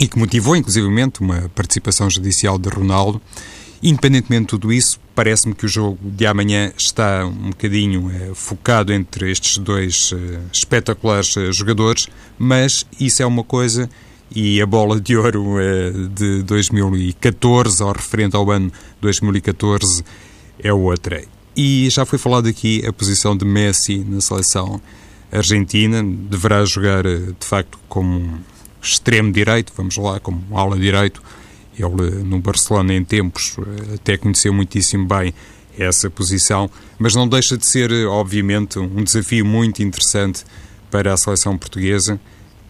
e 0.00 0.08
que 0.08 0.18
motivou, 0.18 0.56
inclusivamente, 0.56 1.20
uma 1.20 1.48
participação 1.54 2.10
judicial 2.10 2.58
de 2.58 2.68
Ronaldo. 2.68 3.22
Independentemente 3.82 4.42
de 4.42 4.48
tudo 4.48 4.72
isso, 4.72 4.98
parece-me 5.14 5.54
que 5.54 5.66
o 5.66 5.68
jogo 5.68 5.98
de 6.02 6.26
amanhã 6.26 6.72
está 6.76 7.26
um 7.26 7.50
bocadinho 7.50 8.06
uh, 8.06 8.34
focado 8.34 8.92
entre 8.92 9.30
estes 9.30 9.58
dois 9.58 10.12
espetaculares 10.52 11.34
jogadores, 11.52 12.08
mas 12.38 12.86
isso 12.98 13.22
é 13.22 13.26
uma 13.26 13.44
coisa 13.44 13.88
e 14.34 14.60
a 14.60 14.66
bola 14.66 15.00
de 15.00 15.16
ouro 15.16 15.60
eh, 15.60 15.92
de 16.10 16.42
2014, 16.42 17.82
ou 17.82 17.92
referente 17.92 18.36
ao 18.36 18.50
ano 18.50 18.72
2014, 19.00 20.04
é 20.58 20.72
outra. 20.72 21.24
E 21.56 21.88
já 21.90 22.04
foi 22.04 22.18
falado 22.18 22.48
aqui 22.48 22.84
a 22.86 22.92
posição 22.92 23.36
de 23.36 23.44
Messi 23.44 23.98
na 23.98 24.20
seleção 24.20 24.80
argentina, 25.30 26.02
deverá 26.02 26.64
jogar 26.64 27.06
eh, 27.06 27.18
de 27.38 27.46
facto 27.46 27.78
como 27.88 28.40
extremo 28.82 29.32
direito, 29.32 29.72
vamos 29.76 29.96
lá, 29.96 30.20
como 30.20 30.44
ala 30.56 30.76
direito. 30.76 31.22
Ele 31.78 32.24
no 32.24 32.40
Barcelona 32.40 32.94
em 32.94 33.04
tempos 33.04 33.56
até 33.94 34.16
conheceu 34.16 34.52
muitíssimo 34.52 35.06
bem 35.06 35.34
essa 35.78 36.08
posição, 36.08 36.70
mas 36.98 37.14
não 37.14 37.28
deixa 37.28 37.56
de 37.56 37.66
ser, 37.66 37.92
obviamente, 38.06 38.78
um 38.78 39.04
desafio 39.04 39.44
muito 39.44 39.82
interessante 39.82 40.44
para 40.90 41.12
a 41.12 41.16
seleção 41.16 41.56
portuguesa 41.58 42.18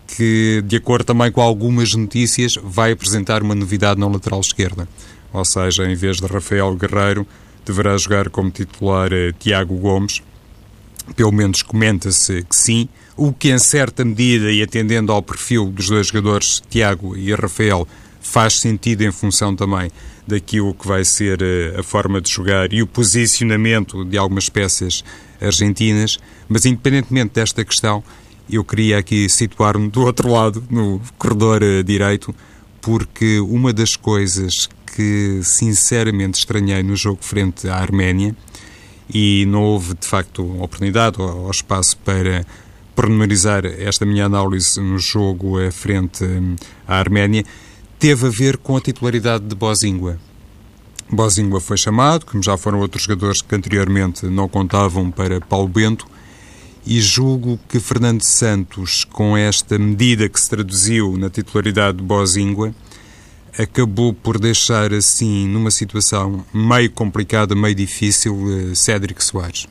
que, 0.07 0.63
de 0.65 0.77
acordo 0.77 1.05
também 1.05 1.31
com 1.33 1.41
algumas 1.41 1.95
notícias, 1.95 2.55
vai 2.63 2.93
apresentar 2.93 3.43
uma 3.43 3.55
novidade 3.55 3.99
na 3.99 4.07
lateral 4.07 4.41
esquerda. 4.41 4.89
Ou 5.33 5.45
seja, 5.45 5.85
em 5.85 5.95
vez 5.95 6.19
de 6.19 6.27
Rafael 6.27 6.75
Guerreiro, 6.77 7.27
deverá 7.65 7.97
jogar 7.99 8.31
como 8.31 8.51
titular 8.51 9.13
eh, 9.13 9.33
Tiago 9.39 9.77
Gomes. 9.77 10.23
Pelo 11.15 11.33
menos 11.33 11.63
comenta-se 11.63 12.43
que 12.45 12.57
sim, 12.57 12.89
o 13.17 13.33
que 13.33 13.51
em 13.51 13.59
certa 13.59 14.05
medida 14.05 14.51
e 14.53 14.63
atendendo 14.63 15.13
ao 15.13 15.23
perfil 15.23 15.67
dos 15.67 15.89
dois 15.89 16.09
jogadores, 16.09 16.63
Tiago 16.69 17.17
e 17.17 17.35
Rafael, 17.35 17.87
faz 18.27 18.61
sentido 18.61 19.03
em 19.03 19.13
função 19.13 19.55
também 19.55 19.91
daquilo 20.27 20.75
que 20.75 20.87
vai 20.87 21.05
ser 21.05 21.41
eh, 21.41 21.79
a 21.79 21.83
forma 21.83 22.21
de 22.21 22.31
jogar 22.31 22.73
e 22.73 22.83
o 22.83 22.87
posicionamento 22.87 24.05
de 24.05 24.19
algumas 24.19 24.49
peças 24.49 25.05
argentinas, 25.41 26.19
mas 26.49 26.67
independentemente 26.67 27.35
desta 27.35 27.65
questão, 27.65 28.03
eu 28.51 28.65
queria 28.65 28.99
aqui 28.99 29.29
situar-me 29.29 29.89
do 29.89 30.03
outro 30.03 30.31
lado, 30.31 30.65
no 30.71 31.01
corredor 31.19 31.63
uh, 31.63 31.83
direito, 31.83 32.35
porque 32.81 33.41
uma 33.41 33.73
das 33.73 33.97
coisas 33.97 34.69
que 34.95 35.41
sinceramente 35.43 36.39
estranhei 36.39 36.83
no 36.83 36.97
jogo 36.97 37.19
frente 37.23 37.69
à 37.69 37.77
Arménia, 37.77 38.35
e 39.13 39.47
não 39.47 39.63
houve 39.63 39.95
de 39.95 40.07
facto 40.07 40.43
oportunidade 40.61 41.21
ou, 41.21 41.51
espaço 41.51 41.97
para 41.99 42.45
pormenorizar 42.95 43.65
esta 43.65 44.05
minha 44.05 44.25
análise 44.25 44.81
no 44.81 44.99
jogo 44.99 45.61
uh, 45.61 45.71
frente 45.71 46.25
um, 46.25 46.57
à 46.87 46.97
Arménia, 46.97 47.45
teve 47.99 48.27
a 48.27 48.31
ver 48.31 48.57
com 48.57 48.77
a 48.77 48.81
titularidade 48.81 49.45
de 49.45 49.55
Bozingua. 49.55 50.19
Bozingua 51.11 51.61
foi 51.61 51.77
chamado, 51.77 52.27
como 52.27 52.43
já 52.43 52.57
foram 52.57 52.81
outros 52.81 53.05
jogadores 53.05 53.41
que 53.41 53.55
anteriormente 53.55 54.27
não 54.27 54.49
contavam 54.49 55.11
para 55.11 55.41
Paulo 55.41 55.69
Bento, 55.69 56.07
e 56.85 57.01
julgo 57.01 57.59
que 57.69 57.81
Fernando 57.81 58.23
Santos, 58.23 59.05
com 59.05 59.37
esta 59.37 59.79
medida 59.79 60.29
que 60.29 60.41
se 60.41 60.49
traduziu 60.49 61.17
na 61.17 61.29
titularidade 61.29 61.99
de 61.99 62.05
Bozingua, 62.05 62.75
acabou 63.59 64.13
por 64.13 64.39
deixar 64.39 64.93
assim, 64.93 65.49
numa 65.49 65.71
situação 65.71 66.45
meio 66.53 66.91
complicada, 66.91 67.55
meio 67.55 67.75
difícil, 67.75 68.37
eh, 68.71 68.75
Cédric 68.75 69.25
Soares. 69.25 69.67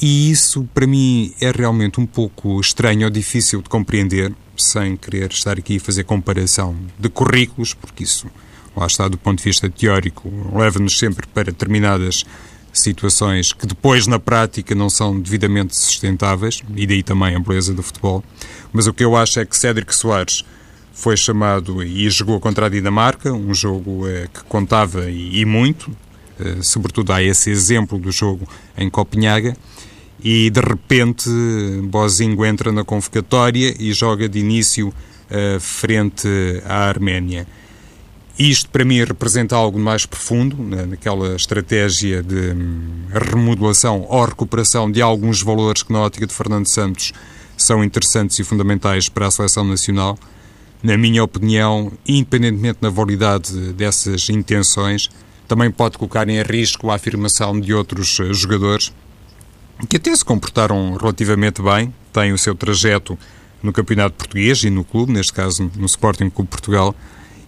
E 0.00 0.30
isso, 0.30 0.68
para 0.74 0.86
mim, 0.86 1.32
é 1.40 1.50
realmente 1.50 2.00
um 2.00 2.06
pouco 2.06 2.60
estranho 2.60 3.06
ou 3.06 3.10
difícil 3.10 3.62
de 3.62 3.68
compreender, 3.68 4.34
sem 4.56 4.96
querer 4.96 5.30
estar 5.30 5.58
aqui 5.58 5.76
a 5.76 5.80
fazer 5.80 6.04
comparação 6.04 6.76
de 6.98 7.08
currículos, 7.08 7.74
porque 7.74 8.04
isso, 8.04 8.26
lá 8.76 8.86
está, 8.86 9.08
do 9.08 9.18
ponto 9.18 9.38
de 9.38 9.44
vista 9.44 9.68
teórico, 9.68 10.30
leva-nos 10.54 10.98
sempre 10.98 11.26
para 11.26 11.44
determinadas 11.44 12.24
situações 12.72 13.52
que 13.52 13.66
depois 13.66 14.06
na 14.06 14.18
prática 14.18 14.74
não 14.74 14.90
são 14.90 15.18
devidamente 15.18 15.76
sustentáveis, 15.76 16.62
e 16.76 16.86
daí 16.86 17.02
também 17.02 17.34
a 17.36 17.38
beleza 17.38 17.72
do 17.72 17.82
futebol. 17.82 18.24
Mas 18.72 18.86
o 18.86 18.92
que 18.92 19.04
eu 19.04 19.16
acho 19.16 19.38
é 19.38 19.44
que 19.44 19.56
Cédric 19.56 19.94
Soares 19.94 20.44
foi 20.92 21.16
chamado 21.16 21.82
e 21.82 22.08
jogou 22.10 22.40
contra 22.40 22.66
a 22.66 22.68
Dinamarca, 22.68 23.32
um 23.32 23.52
jogo 23.52 24.08
eh, 24.08 24.28
que 24.32 24.44
contava 24.44 25.10
e, 25.10 25.40
e 25.40 25.44
muito, 25.44 25.90
eh, 26.38 26.58
sobretudo 26.62 27.12
há 27.12 27.22
esse 27.22 27.50
exemplo 27.50 27.98
do 27.98 28.12
jogo 28.12 28.48
em 28.76 28.88
Copenhaga, 28.88 29.56
e 30.24 30.48
de 30.48 30.60
repente 30.60 31.28
Bozinho 31.82 32.42
entra 32.46 32.72
na 32.72 32.82
convocatória 32.82 33.76
e 33.78 33.92
joga 33.92 34.26
de 34.26 34.38
início 34.38 34.92
eh, 35.28 35.58
frente 35.60 36.26
à 36.64 36.88
Arménia. 36.88 37.46
Isto, 38.38 38.70
para 38.70 38.84
mim, 38.84 39.04
representa 39.04 39.54
algo 39.54 39.78
mais 39.78 40.06
profundo, 40.06 40.56
né, 40.56 40.86
naquela 40.86 41.36
estratégia 41.36 42.22
de 42.22 42.52
hum, 42.52 43.04
remodelação 43.12 44.06
ou 44.08 44.24
recuperação 44.24 44.90
de 44.90 45.02
alguns 45.02 45.42
valores 45.42 45.82
que, 45.82 45.92
na 45.92 46.00
ótica 46.00 46.26
de 46.26 46.34
Fernando 46.34 46.66
Santos, 46.66 47.12
são 47.56 47.84
interessantes 47.84 48.38
e 48.38 48.44
fundamentais 48.44 49.08
para 49.08 49.28
a 49.28 49.30
seleção 49.30 49.62
nacional. 49.62 50.18
Na 50.82 50.96
minha 50.96 51.22
opinião, 51.22 51.92
independentemente 52.08 52.78
da 52.80 52.90
validade 52.90 53.52
dessas 53.74 54.28
intenções, 54.28 55.08
também 55.46 55.70
pode 55.70 55.96
colocar 55.96 56.28
em 56.28 56.42
risco 56.42 56.90
a 56.90 56.94
afirmação 56.94 57.60
de 57.60 57.72
outros 57.72 58.18
eh, 58.18 58.32
jogadores 58.32 58.90
que 59.88 59.96
até 59.96 60.14
se 60.14 60.24
comportaram 60.24 60.96
relativamente 60.96 61.60
bem, 61.62 61.92
têm 62.12 62.32
o 62.32 62.38
seu 62.38 62.54
trajeto 62.54 63.18
no 63.62 63.72
Campeonato 63.72 64.14
Português 64.14 64.62
e 64.62 64.70
no 64.70 64.84
clube, 64.84 65.12
neste 65.12 65.32
caso 65.32 65.70
no 65.76 65.86
Sporting 65.86 66.30
Clube 66.30 66.50
Portugal, 66.50 66.94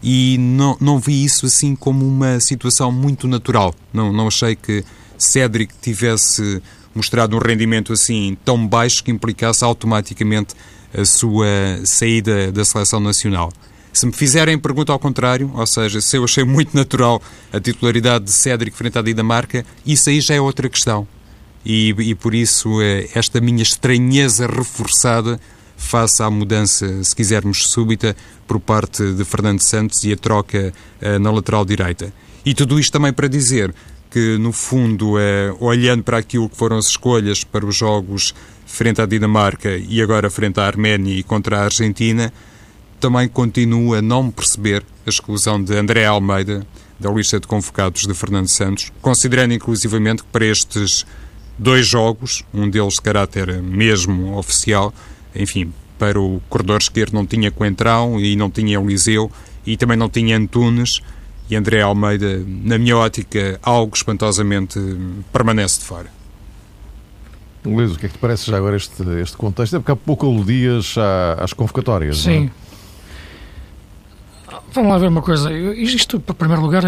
e 0.02 0.36
não, 0.38 0.76
não 0.80 0.98
vi 0.98 1.24
isso 1.24 1.46
assim 1.46 1.74
como 1.74 2.06
uma 2.06 2.40
situação 2.40 2.90
muito 2.90 3.26
natural. 3.26 3.74
Não, 3.92 4.12
não 4.12 4.28
achei 4.28 4.54
que 4.56 4.84
Cédric 5.18 5.74
tivesse 5.80 6.62
mostrado 6.94 7.36
um 7.36 7.38
rendimento 7.38 7.92
assim 7.92 8.36
tão 8.44 8.66
baixo 8.66 9.04
que 9.04 9.10
implicasse 9.10 9.64
automaticamente 9.64 10.54
a 10.96 11.04
sua 11.04 11.46
saída 11.84 12.50
da 12.50 12.64
seleção 12.64 13.00
nacional. 13.00 13.52
Se 13.92 14.06
me 14.06 14.12
fizerem 14.12 14.58
pergunta 14.58 14.92
ao 14.92 14.98
contrário, 14.98 15.50
ou 15.54 15.66
seja, 15.66 16.00
se 16.00 16.16
eu 16.16 16.24
achei 16.24 16.44
muito 16.44 16.74
natural 16.76 17.20
a 17.52 17.58
titularidade 17.58 18.26
de 18.26 18.32
Cédric 18.32 18.76
frente 18.76 18.98
à 18.98 19.02
Dinamarca, 19.02 19.64
isso 19.86 20.10
aí 20.10 20.20
já 20.20 20.34
é 20.34 20.40
outra 20.40 20.68
questão. 20.68 21.06
E, 21.68 21.88
e 21.98 22.14
por 22.14 22.32
isso 22.32 22.80
eh, 22.80 23.08
esta 23.12 23.40
minha 23.40 23.64
estranheza 23.64 24.46
reforçada 24.46 25.40
face 25.76 26.22
à 26.22 26.30
mudança, 26.30 27.02
se 27.02 27.14
quisermos, 27.14 27.68
súbita 27.68 28.16
por 28.46 28.60
parte 28.60 29.12
de 29.12 29.24
Fernando 29.24 29.60
Santos 29.60 30.04
e 30.04 30.12
a 30.12 30.16
troca 30.16 30.72
uh, 31.02 31.18
na 31.18 31.30
lateral 31.30 31.64
direita. 31.64 32.12
E 32.44 32.54
tudo 32.54 32.78
isto 32.78 32.92
também 32.92 33.12
para 33.12 33.26
dizer 33.26 33.74
que, 34.08 34.38
no 34.38 34.52
fundo, 34.52 35.16
uh, 35.16 35.18
olhando 35.58 36.04
para 36.04 36.18
aquilo 36.18 36.48
que 36.48 36.56
foram 36.56 36.78
as 36.78 36.86
escolhas 36.86 37.42
para 37.42 37.66
os 37.66 37.74
jogos 37.74 38.32
frente 38.64 39.02
à 39.02 39.06
Dinamarca 39.06 39.76
e 39.76 40.00
agora 40.00 40.30
frente 40.30 40.60
à 40.60 40.66
Arménia 40.66 41.14
e 41.14 41.24
contra 41.24 41.58
a 41.58 41.64
Argentina, 41.64 42.32
também 43.00 43.28
continuo 43.28 43.92
a 43.92 44.00
não 44.00 44.30
perceber 44.30 44.84
a 45.04 45.10
exclusão 45.10 45.62
de 45.62 45.76
André 45.76 46.06
Almeida 46.06 46.64
da 46.98 47.10
lista 47.10 47.38
de 47.38 47.46
convocados 47.46 48.06
de 48.06 48.14
Fernando 48.14 48.48
Santos, 48.48 48.90
considerando 49.02 49.52
inclusivamente 49.52 50.22
que 50.22 50.28
para 50.30 50.46
estes 50.46 51.04
dois 51.58 51.86
jogos, 51.86 52.44
um 52.52 52.68
deles 52.68 52.94
de 52.94 53.02
caráter 53.02 53.62
mesmo 53.62 54.36
oficial, 54.36 54.92
enfim, 55.34 55.72
para 55.98 56.20
o 56.20 56.40
corredor 56.48 56.78
esquerdo 56.80 57.14
não 57.14 57.26
tinha 57.26 57.50
Coentrão 57.50 58.20
e 58.20 58.36
não 58.36 58.50
tinha 58.50 58.78
Eliseu 58.78 59.30
e 59.66 59.76
também 59.76 59.96
não 59.96 60.08
tinha 60.08 60.36
Antunes 60.36 61.00
e 61.48 61.56
André 61.56 61.80
Almeida, 61.80 62.44
na 62.46 62.76
minha 62.76 62.96
ótica, 62.96 63.58
algo 63.62 63.94
espantosamente 63.94 64.78
permanece 65.32 65.78
de 65.78 65.84
fora. 65.84 66.10
Luís, 67.64 67.92
o 67.92 67.98
que 67.98 68.06
é 68.06 68.08
que 68.08 68.14
te 68.14 68.20
parece 68.20 68.50
já 68.50 68.56
agora 68.56 68.76
este, 68.76 69.02
este 69.20 69.36
contexto? 69.36 69.76
É 69.76 69.78
porque 69.78 69.92
há 69.92 69.96
pouco 69.96 70.26
aludias 70.26 70.94
às 71.38 71.52
convocatórias. 71.52 72.18
Sim. 72.18 72.50
É? 72.52 72.66
Vamos 74.72 74.90
lá 74.90 74.98
ver 74.98 75.08
uma 75.08 75.22
coisa. 75.22 75.52
Isto, 75.52 76.16
em 76.16 76.34
primeiro 76.34 76.62
lugar, 76.62 76.84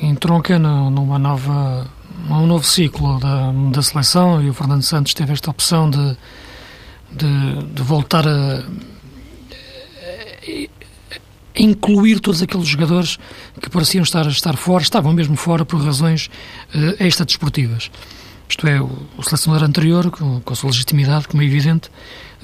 entronca 0.00 0.58
numa 0.58 1.18
nova, 1.18 1.86
num 2.28 2.46
novo 2.46 2.64
ciclo 2.64 3.18
da, 3.18 3.50
da 3.72 3.82
seleção 3.82 4.42
e 4.42 4.50
o 4.50 4.54
Fernando 4.54 4.82
Santos 4.82 5.14
teve 5.14 5.32
esta 5.32 5.50
opção 5.50 5.88
de 5.88 6.16
de, 7.10 7.74
de 7.74 7.82
voltar 7.82 8.26
a, 8.26 8.58
a, 8.58 8.62
incluir 11.56 12.20
todos 12.20 12.42
aqueles 12.42 12.68
jogadores 12.68 13.18
que 13.60 13.70
pareciam 13.70 14.02
estar, 14.02 14.26
estar 14.26 14.56
fora, 14.56 14.82
estavam 14.82 15.12
mesmo 15.12 15.36
fora 15.36 15.64
por 15.64 15.80
razões 15.82 16.28
uh, 16.74 17.02
extra-desportivas. 17.02 17.90
Isto 18.48 18.66
é, 18.66 18.80
o, 18.80 18.90
o 19.16 19.22
selecionador 19.22 19.68
anterior, 19.68 20.10
com, 20.10 20.40
com, 20.40 20.52
a 20.52 20.56
sua 20.56 20.70
legitimidade, 20.70 21.28
como 21.28 21.42
é 21.42 21.46
evidente, 21.46 21.90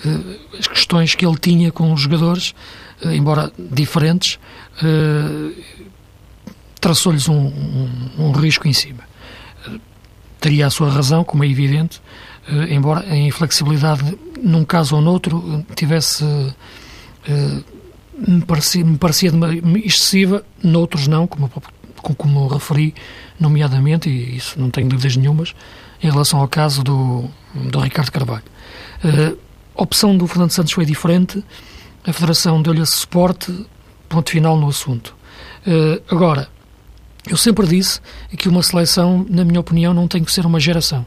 uh, 0.04 0.58
as 0.58 0.66
questões 0.66 1.14
que 1.14 1.24
ele 1.24 1.38
tinha 1.38 1.70
com 1.70 1.92
os 1.92 2.00
jogadores, 2.00 2.54
uh, 3.04 3.10
embora 3.10 3.52
diferentes, 3.58 4.38
traçou-lhes 6.80 7.28
um, 7.28 7.46
um, 7.46 8.10
um 8.18 8.32
risco 8.32 8.66
em 8.66 8.72
cima. 8.72 9.04
Teria 10.44 10.66
a 10.66 10.70
sua 10.70 10.90
razão, 10.90 11.24
como 11.24 11.42
é 11.42 11.48
evidente, 11.48 12.02
eh, 12.46 12.74
embora 12.74 13.00
a 13.00 13.16
inflexibilidade 13.16 14.18
num 14.42 14.62
caso 14.62 14.94
ou 14.94 15.00
noutro 15.00 15.64
tivesse 15.74 16.22
eh, 17.26 17.62
me 18.28 18.42
parecia, 18.42 18.84
me 18.84 18.98
parecia 18.98 19.32
excessiva, 19.82 20.44
noutros 20.62 21.08
não, 21.08 21.26
como, 21.26 21.50
como 21.96 22.46
referi, 22.46 22.94
nomeadamente, 23.40 24.10
e 24.10 24.36
isso 24.36 24.60
não 24.60 24.68
tenho 24.68 24.86
dúvidas 24.86 25.16
nenhumas, 25.16 25.54
em 26.02 26.10
relação 26.10 26.40
ao 26.40 26.46
caso 26.46 26.84
do, 26.84 27.24
do 27.54 27.80
Ricardo 27.80 28.12
Carvalho. 28.12 28.44
Eh, 29.02 29.34
a 29.74 29.82
opção 29.82 30.14
do 30.14 30.26
Fernando 30.26 30.50
Santos 30.50 30.72
foi 30.74 30.84
diferente, 30.84 31.42
a 32.06 32.12
Federação 32.12 32.60
deu-lhe 32.60 32.82
esse 32.82 32.92
suporte, 32.92 33.50
ponto 34.10 34.30
final 34.30 34.58
no 34.58 34.68
assunto. 34.68 35.16
Agora, 36.10 36.48
eu 37.26 37.36
sempre 37.36 37.66
disse 37.66 38.00
que 38.36 38.48
uma 38.48 38.62
seleção, 38.62 39.24
na 39.28 39.44
minha 39.44 39.60
opinião, 39.60 39.94
não 39.94 40.06
tem 40.06 40.22
que 40.22 40.30
ser 40.30 40.44
uma 40.44 40.60
geração. 40.60 41.06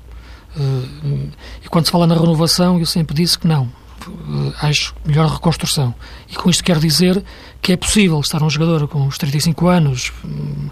Uh, 0.56 1.30
e 1.64 1.68
quando 1.70 1.86
se 1.86 1.92
fala 1.92 2.08
na 2.08 2.16
renovação, 2.16 2.80
eu 2.80 2.86
sempre 2.86 3.16
disse 3.16 3.38
que 3.38 3.48
não. 3.48 3.70
Uh, 4.08 4.54
acho 4.62 4.96
melhor 5.06 5.30
reconstrução. 5.30 5.94
E 6.30 6.36
com 6.36 6.50
isto 6.50 6.64
quero 6.64 6.80
dizer 6.80 7.24
que 7.62 7.74
é 7.74 7.78
possível 7.78 8.20
estar 8.20 8.42
um 8.42 8.50
jogador 8.50 8.88
com 8.88 9.06
os 9.06 9.18
35 9.18 9.68
anos, 9.68 10.12
um, 10.26 10.70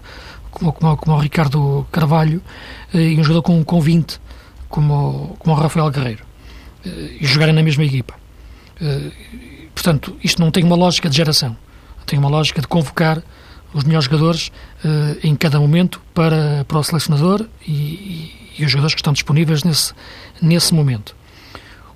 como, 0.50 0.72
como, 0.72 0.96
como 0.96 1.16
o 1.16 1.20
Ricardo 1.20 1.86
Carvalho, 1.92 2.42
e 2.92 3.18
um 3.18 3.22
jogador 3.22 3.42
com, 3.42 3.62
com 3.62 3.80
20, 3.80 4.20
como, 4.68 5.36
como 5.38 5.54
o 5.54 5.58
Rafael 5.58 5.90
Guerreiro, 5.90 6.24
e 6.84 7.26
jogarem 7.26 7.54
na 7.54 7.62
mesma 7.62 7.84
equipa. 7.84 8.14
Portanto, 9.74 10.16
isto 10.24 10.40
não 10.40 10.50
tem 10.50 10.64
uma 10.64 10.76
lógica 10.76 11.10
de 11.10 11.16
geração, 11.16 11.56
tem 12.06 12.18
uma 12.18 12.28
lógica 12.28 12.60
de 12.62 12.66
convocar 12.66 13.22
os 13.72 13.84
melhores 13.84 14.06
jogadores 14.06 14.48
uh, 14.84 15.18
em 15.22 15.34
cada 15.34 15.58
momento 15.60 16.00
para, 16.14 16.64
para 16.66 16.78
o 16.78 16.82
selecionador 16.82 17.46
e, 17.66 17.72
e, 17.72 18.32
e, 18.58 18.64
os 18.64 18.70
jogadores 18.70 18.94
que 18.94 19.00
estão 19.00 19.12
disponíveis 19.12 19.62
nesse, 19.64 19.92
nesse 20.40 20.72
momento. 20.72 21.14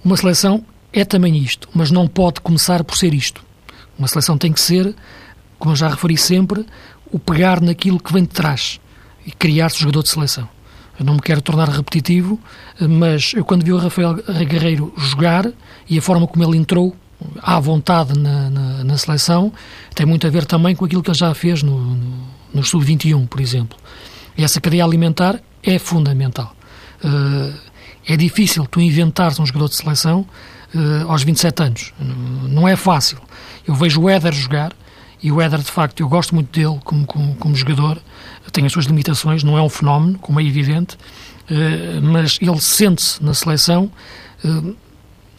Uma 0.05 0.17
seleção 0.17 0.65
é 0.93 1.05
também 1.05 1.37
isto, 1.37 1.69
mas 1.75 1.91
não 1.91 2.07
pode 2.07 2.41
começar 2.41 2.83
por 2.85 2.97
ser 2.97 3.15
isto. 3.15 3.43
Uma 3.99 4.09
seleção 4.09 4.37
tem 4.37 4.53
que 4.53 4.61
ser, 4.61 4.95
como 5.59 5.77
já 5.77 5.89
referi 5.89 6.17
sempre, 6.17 6.67
o 7.11 7.19
pegar 7.19 7.61
naquilo 7.61 8.01
que 8.01 8.13
vem 8.13 8.23
de 8.23 8.31
trás 8.31 8.81
e 9.27 9.31
criar-se 9.31 9.81
jogador 9.81 10.03
de 10.03 10.09
seleção. 10.09 10.49
Eu 10.99 11.05
não 11.07 11.15
me 11.15 11.21
quero 11.21 11.41
tornar 11.41 11.69
repetitivo, 11.69 12.39
mas 12.79 13.33
eu 13.35 13.45
quando 13.45 13.65
vi 13.65 13.73
o 13.73 13.79
Rafael 13.79 14.17
Guerreiro 14.17 14.93
jogar 14.99 15.51
e 15.89 15.99
a 15.99 16.03
forma 16.03 16.27
como 16.27 16.45
ele 16.45 16.59
entrou 16.59 16.95
à 17.43 17.59
vontade 17.61 18.19
na, 18.19 18.51
na, 18.51 18.85
na, 18.85 18.99
seleção 18.99 19.53
tem 19.95 20.07
muito 20.07 20.27
a 20.27 20.31
ver 20.31 20.45
também 20.45 20.75
com 20.75 20.85
aquilo 20.85 21.03
que 21.03 21.11
ele 21.11 21.19
já 21.19 21.33
fez 21.35 21.63
no, 21.63 21.79
no, 21.79 22.27
no 22.55 22.65
Sub-21, 22.65 23.27
por 23.29 23.41
exemplo. 23.41 23.79
E 24.37 24.45
essa 24.45 24.61
cadeia 24.61 24.85
alimentar 24.85 25.41
é 25.63 25.79
fundamental. 25.79 26.55
Uh, 27.05 27.55
é 28.07 28.17
difícil 28.17 28.67
tu 28.67 28.81
inventares 28.81 29.39
um 29.39 29.47
jogador 29.47 29.69
de 29.69 29.77
seleção 29.77 30.27
uh, 30.75 31.11
aos 31.11 31.23
27 31.23 31.63
anos. 31.63 31.93
Não 32.49 32.67
é 32.67 32.77
fácil. 32.77 33.19
Eu 33.67 33.75
vejo 33.75 34.03
o 34.03 34.09
Éder 34.09 34.33
jogar 34.33 34.73
e 35.23 35.31
o 35.31 35.41
Éder, 35.41 35.61
de 35.61 35.71
facto, 35.71 36.01
eu 36.01 36.09
gosto 36.09 36.35
muito 36.35 36.59
dele 36.59 36.81
como, 36.83 37.07
como, 37.07 37.35
como 37.35 37.55
jogador. 37.55 37.99
Tem 38.53 38.65
as 38.67 38.73
suas 38.73 38.87
limitações, 38.87 39.45
não 39.45 39.57
é 39.57 39.63
um 39.63 39.69
fenómeno, 39.69 40.19
como 40.19 40.41
é 40.41 40.45
evidente, 40.45 40.97
uh, 40.97 42.03
mas 42.03 42.39
ele 42.41 42.61
sente-se 42.61 43.23
na 43.23 43.35
seleção 43.35 43.91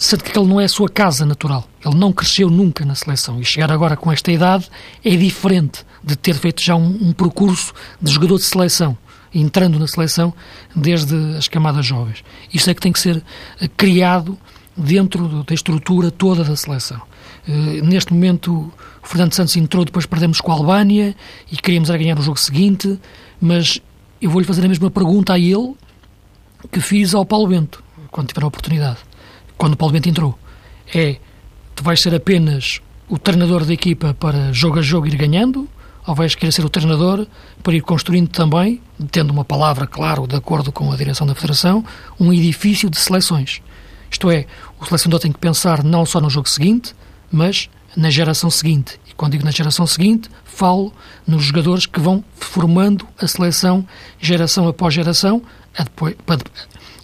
sendo 0.01 0.23
que 0.23 0.37
ele 0.37 0.47
não 0.47 0.59
é 0.59 0.65
a 0.65 0.69
sua 0.69 0.89
casa 0.89 1.27
natural. 1.27 1.67
Ele 1.85 1.93
não 1.93 2.11
cresceu 2.11 2.49
nunca 2.49 2.83
na 2.83 2.95
seleção. 2.95 3.39
E 3.39 3.45
chegar 3.45 3.71
agora 3.71 3.95
com 3.95 4.11
esta 4.11 4.31
idade 4.31 4.67
é 5.05 5.15
diferente 5.15 5.85
de 6.03 6.15
ter 6.15 6.33
feito 6.33 6.59
já 6.59 6.75
um, 6.75 7.09
um 7.09 7.13
percurso 7.13 7.71
de 8.01 8.11
jogador 8.11 8.37
de 8.37 8.43
seleção, 8.43 8.97
entrando 9.31 9.77
na 9.77 9.85
seleção 9.85 10.33
desde 10.75 11.15
as 11.37 11.47
camadas 11.47 11.85
jovens. 11.85 12.23
Isto 12.51 12.71
é 12.71 12.73
que 12.73 12.81
tem 12.81 12.91
que 12.91 12.99
ser 12.99 13.23
eh, 13.61 13.67
criado 13.77 14.39
dentro 14.75 15.43
da 15.43 15.53
estrutura 15.53 16.09
toda 16.09 16.43
da 16.43 16.55
seleção. 16.55 16.99
Uh, 17.47 17.85
neste 17.85 18.11
momento, 18.11 18.73
o 19.03 19.07
Fernando 19.07 19.33
Santos 19.33 19.55
entrou, 19.55 19.85
depois 19.85 20.07
perdemos 20.07 20.41
com 20.41 20.51
a 20.51 20.55
Albânia 20.55 21.15
e 21.51 21.57
queríamos 21.57 21.91
ganhar 21.91 22.17
o 22.17 22.23
jogo 22.23 22.39
seguinte, 22.39 22.99
mas 23.39 23.79
eu 24.19 24.31
vou-lhe 24.31 24.47
fazer 24.47 24.65
a 24.65 24.67
mesma 24.67 24.89
pergunta 24.89 25.33
a 25.33 25.39
ele 25.39 25.75
que 26.71 26.81
fiz 26.81 27.13
ao 27.13 27.23
Paulo 27.23 27.47
Bento, 27.47 27.83
quando 28.09 28.29
tiver 28.29 28.43
a 28.43 28.47
oportunidade 28.47 29.10
quando 29.61 29.73
o 29.73 29.77
Paulo 29.77 29.93
Bento 29.93 30.09
entrou, 30.09 30.39
é 30.91 31.17
tu 31.75 31.83
vais 31.83 32.01
ser 32.01 32.15
apenas 32.15 32.81
o 33.07 33.19
treinador 33.19 33.63
da 33.63 33.71
equipa 33.71 34.11
para 34.11 34.51
jogo 34.51 34.79
a 34.79 34.81
jogo 34.81 35.05
ir 35.05 35.15
ganhando, 35.15 35.69
ou 36.07 36.15
vais 36.15 36.33
querer 36.33 36.51
ser 36.51 36.65
o 36.65 36.69
treinador 36.69 37.27
para 37.61 37.75
ir 37.75 37.81
construindo 37.81 38.27
também, 38.27 38.81
tendo 39.11 39.29
uma 39.29 39.45
palavra, 39.45 39.85
claro, 39.85 40.25
de 40.25 40.35
acordo 40.35 40.71
com 40.71 40.91
a 40.91 40.95
direção 40.95 41.27
da 41.27 41.35
Federação, 41.35 41.85
um 42.19 42.33
edifício 42.33 42.89
de 42.89 42.97
seleções. 42.97 43.61
Isto 44.09 44.31
é, 44.31 44.47
o 44.79 44.85
selecionador 44.85 45.19
tem 45.19 45.31
que 45.31 45.37
pensar 45.37 45.83
não 45.83 46.07
só 46.07 46.19
no 46.19 46.27
jogo 46.27 46.49
seguinte, 46.49 46.95
mas 47.31 47.69
na 47.95 48.09
geração 48.09 48.49
seguinte. 48.49 48.99
E 49.07 49.13
quando 49.13 49.33
digo 49.33 49.45
na 49.45 49.51
geração 49.51 49.85
seguinte, 49.85 50.27
falo 50.43 50.91
nos 51.27 51.43
jogadores 51.43 51.85
que 51.85 51.99
vão 51.99 52.23
formando 52.33 53.07
a 53.21 53.27
seleção 53.27 53.87
geração 54.19 54.67
após 54.67 54.91
geração, 54.91 55.43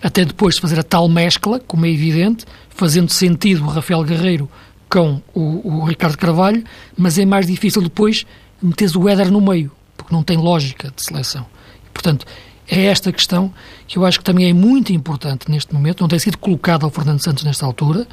até 0.01 0.23
depois 0.23 0.55
de 0.55 0.61
fazer 0.61 0.79
a 0.79 0.83
tal 0.83 1.07
mescla, 1.09 1.59
como 1.59 1.85
é 1.85 1.89
evidente, 1.89 2.45
fazendo 2.69 3.11
sentido 3.11 3.63
o 3.63 3.67
Rafael 3.67 4.03
Guerreiro 4.03 4.49
com 4.89 5.21
o, 5.33 5.79
o 5.79 5.85
Ricardo 5.85 6.17
Carvalho, 6.17 6.63
mas 6.97 7.17
é 7.17 7.25
mais 7.25 7.45
difícil 7.47 7.81
depois 7.81 8.25
meteres 8.61 8.95
o 8.95 9.07
Éder 9.07 9.31
no 9.31 9.41
meio, 9.41 9.71
porque 9.95 10.13
não 10.13 10.23
tem 10.23 10.37
lógica 10.37 10.91
de 10.95 11.03
seleção. 11.03 11.45
Portanto, 11.93 12.25
é 12.69 12.85
esta 12.85 13.11
questão 13.11 13.53
que 13.87 13.97
eu 13.97 14.05
acho 14.05 14.19
que 14.19 14.25
também 14.25 14.49
é 14.49 14.53
muito 14.53 14.93
importante 14.93 15.49
neste 15.49 15.73
momento, 15.73 16.01
não 16.01 16.07
tem 16.07 16.19
sido 16.19 16.37
colocada 16.37 16.85
ao 16.85 16.91
Fernando 16.91 17.23
Santos 17.23 17.43
nesta 17.43 17.65
altura. 17.65 18.07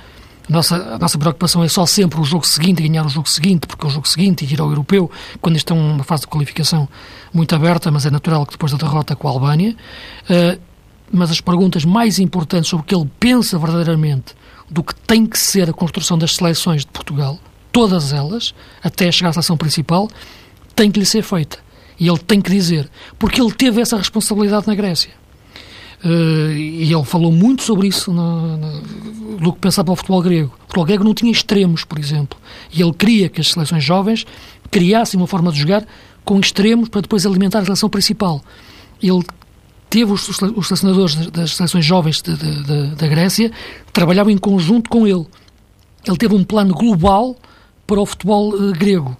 A 0.48 0.52
nossa, 0.52 0.76
a 0.76 0.98
nossa 0.98 1.18
preocupação 1.18 1.64
é 1.64 1.68
só 1.68 1.86
sempre 1.86 2.20
o 2.20 2.24
jogo 2.24 2.46
seguinte, 2.46 2.86
ganhar 2.86 3.04
o 3.04 3.08
jogo 3.08 3.28
seguinte, 3.28 3.66
porque 3.66 3.84
é 3.84 3.88
o 3.88 3.90
jogo 3.90 4.06
seguinte 4.06 4.44
e 4.44 4.52
ir 4.52 4.60
ao 4.60 4.68
europeu, 4.68 5.10
quando 5.40 5.56
estão 5.56 5.76
numa 5.76 6.04
fase 6.04 6.22
de 6.22 6.28
qualificação 6.28 6.88
muito 7.32 7.54
aberta, 7.54 7.90
mas 7.90 8.04
é 8.04 8.10
natural 8.10 8.44
que 8.44 8.52
depois 8.52 8.70
da 8.72 8.78
derrota 8.78 9.16
com 9.16 9.26
a 9.26 9.30
Albânia. 9.30 9.74
Uh, 10.24 10.60
mas 11.14 11.30
as 11.30 11.40
perguntas 11.40 11.84
mais 11.84 12.18
importantes 12.18 12.68
sobre 12.68 12.84
o 12.84 12.86
que 12.86 12.94
ele 12.94 13.08
pensa 13.20 13.58
verdadeiramente 13.58 14.34
do 14.68 14.82
que 14.82 14.94
tem 14.94 15.26
que 15.26 15.38
ser 15.38 15.70
a 15.70 15.72
construção 15.72 16.18
das 16.18 16.34
seleções 16.34 16.82
de 16.82 16.88
Portugal, 16.88 17.38
todas 17.70 18.12
elas, 18.12 18.54
até 18.82 19.10
chegar 19.12 19.30
à 19.30 19.32
seleção 19.32 19.56
principal, 19.56 20.08
tem 20.74 20.90
que 20.90 20.98
lhe 20.98 21.06
ser 21.06 21.22
feita. 21.22 21.58
E 21.98 22.08
ele 22.08 22.18
tem 22.18 22.40
que 22.40 22.50
dizer, 22.50 22.90
porque 23.18 23.40
ele 23.40 23.52
teve 23.52 23.80
essa 23.80 23.96
responsabilidade 23.96 24.66
na 24.66 24.74
Grécia. 24.74 25.12
Uh, 26.04 26.50
e 26.52 26.92
ele 26.92 27.04
falou 27.04 27.32
muito 27.32 27.62
sobre 27.62 27.88
isso 27.88 28.12
no, 28.12 28.56
no, 28.56 29.38
do 29.38 29.52
que 29.52 29.58
pensava 29.58 29.92
o 29.92 29.96
futebol 29.96 30.20
grego. 30.20 30.52
O 30.58 30.62
futebol 30.62 30.84
grego 30.84 31.04
não 31.04 31.14
tinha 31.14 31.32
extremos, 31.32 31.84
por 31.84 31.98
exemplo. 31.98 32.38
E 32.72 32.82
ele 32.82 32.92
queria 32.92 33.28
que 33.28 33.40
as 33.40 33.52
seleções 33.52 33.82
jovens 33.82 34.26
criassem 34.70 35.18
uma 35.18 35.26
forma 35.26 35.50
de 35.50 35.60
jogar 35.60 35.86
com 36.24 36.38
extremos 36.40 36.88
para 36.88 37.00
depois 37.00 37.24
alimentar 37.24 37.60
a 37.60 37.64
seleção 37.64 37.88
principal. 37.88 38.42
Ele 39.02 39.22
teve 39.94 40.10
os, 40.10 40.28
os 40.28 40.66
selecionadores 40.66 41.14
das 41.30 41.54
seleções 41.54 41.84
jovens 41.84 42.20
de, 42.20 42.36
de, 42.36 42.62
de, 42.64 42.94
da 42.96 43.06
Grécia, 43.06 43.52
trabalhavam 43.92 44.32
em 44.32 44.36
conjunto 44.36 44.90
com 44.90 45.06
ele. 45.06 45.24
Ele 46.04 46.16
teve 46.16 46.34
um 46.34 46.42
plano 46.42 46.74
global 46.74 47.36
para 47.86 48.00
o 48.00 48.04
futebol 48.04 48.52
uh, 48.52 48.72
grego. 48.72 49.16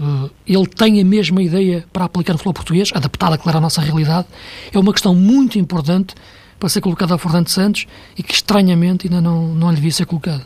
Uh, 0.00 0.28
ele 0.44 0.66
tem 0.66 1.00
a 1.00 1.04
mesma 1.04 1.40
ideia 1.40 1.84
para 1.92 2.06
aplicar 2.06 2.32
no 2.32 2.38
futebol 2.38 2.54
português, 2.54 2.90
adaptada, 2.92 3.38
claro, 3.38 3.58
à 3.58 3.60
nossa 3.60 3.80
realidade. 3.80 4.26
É 4.72 4.78
uma 4.80 4.92
questão 4.92 5.14
muito 5.14 5.60
importante 5.60 6.16
para 6.58 6.68
ser 6.68 6.80
colocada 6.80 7.14
ao 7.14 7.18
Fernando 7.18 7.48
Santos 7.48 7.86
e 8.18 8.22
que, 8.22 8.34
estranhamente, 8.34 9.06
ainda 9.06 9.20
não, 9.20 9.54
não 9.54 9.70
lhe 9.70 9.76
devia 9.76 9.92
ser 9.92 10.06
colocada. 10.06 10.44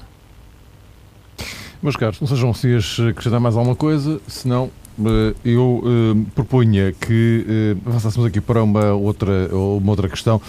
Meus 1.82 1.96
caros, 1.96 2.20
não 2.20 2.28
sejam 2.28 2.52
vocês 2.52 2.98
acrescentar 3.08 3.40
mais 3.40 3.56
alguma 3.56 3.74
coisa, 3.74 4.20
senão 4.28 4.70
eu 5.44 5.82
uh, 5.84 6.26
propunha 6.34 6.92
que 6.92 7.76
uh, 7.84 7.88
avançássemos 7.88 8.26
aqui 8.26 8.40
para 8.40 8.62
uma 8.62 8.92
outra, 8.92 9.48
uma 9.54 9.90
outra 9.90 10.08
questão. 10.08 10.40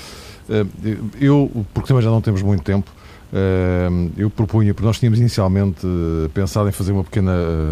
Eu, 1.20 1.50
porque 1.74 1.88
também 1.88 2.04
já 2.04 2.10
não 2.10 2.20
temos 2.20 2.42
muito 2.42 2.62
tempo, 2.62 2.92
eu 4.18 4.30
propunha, 4.30 4.74
porque 4.74 4.86
nós 4.86 5.00
tínhamos 5.00 5.18
inicialmente 5.18 5.88
pensado 6.34 6.68
em 6.68 6.74
fazer 6.74 6.92
uma 6.92 7.06
pequena 7.06 7.32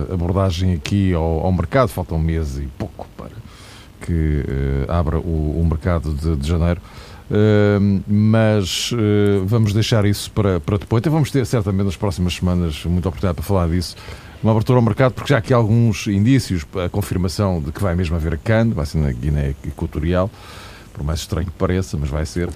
abordagem 0.10 0.76
aqui 0.76 1.14
ao, 1.14 1.42
ao 1.42 1.52
mercado, 1.52 1.90
falta 1.90 2.16
um 2.16 2.20
mês 2.20 2.58
e 2.58 2.70
pouco 2.78 3.06
para 3.18 3.32
que 4.00 4.46
abra 4.88 5.20
o, 5.20 5.60
o 5.60 5.68
mercado 5.68 6.14
de, 6.14 6.38
de 6.38 6.48
janeiro. 6.48 6.80
Uh, 7.30 8.02
mas 8.08 8.92
uh, 8.92 9.46
vamos 9.46 9.72
deixar 9.72 10.04
isso 10.04 10.32
para, 10.32 10.60
para 10.60 10.80
depois. 10.80 11.00
Então 11.00 11.14
vamos 11.14 11.30
ter 11.30 11.46
certamente 11.46 11.86
nas 11.86 11.96
próximas 11.96 12.34
semanas 12.34 12.84
muita 12.86 13.10
oportunidade 13.10 13.36
para 13.36 13.46
falar 13.46 13.70
disso 13.70 13.96
uma 14.42 14.52
abertura 14.52 14.80
ao 14.80 14.84
mercado, 14.84 15.14
porque 15.14 15.30
já 15.30 15.38
há 15.38 15.40
aqui 15.40 15.54
alguns 15.54 16.08
indícios, 16.08 16.66
a 16.86 16.90
confirmação 16.90 17.62
de 17.62 17.72
que 17.72 17.82
vai 17.82 17.96
mesmo 17.96 18.16
haver 18.16 18.34
a 18.34 18.38
CAN, 18.38 18.70
vai 18.70 18.86
ser 18.86 18.98
na 19.00 19.12
Guiné 19.12 19.54
Equatorial, 19.66 20.30
por 20.94 21.04
mais 21.04 21.20
estranho 21.20 21.48
que 21.48 21.54
pareça, 21.54 21.98
mas 21.98 22.10
vai 22.10 22.26
ser. 22.26 22.50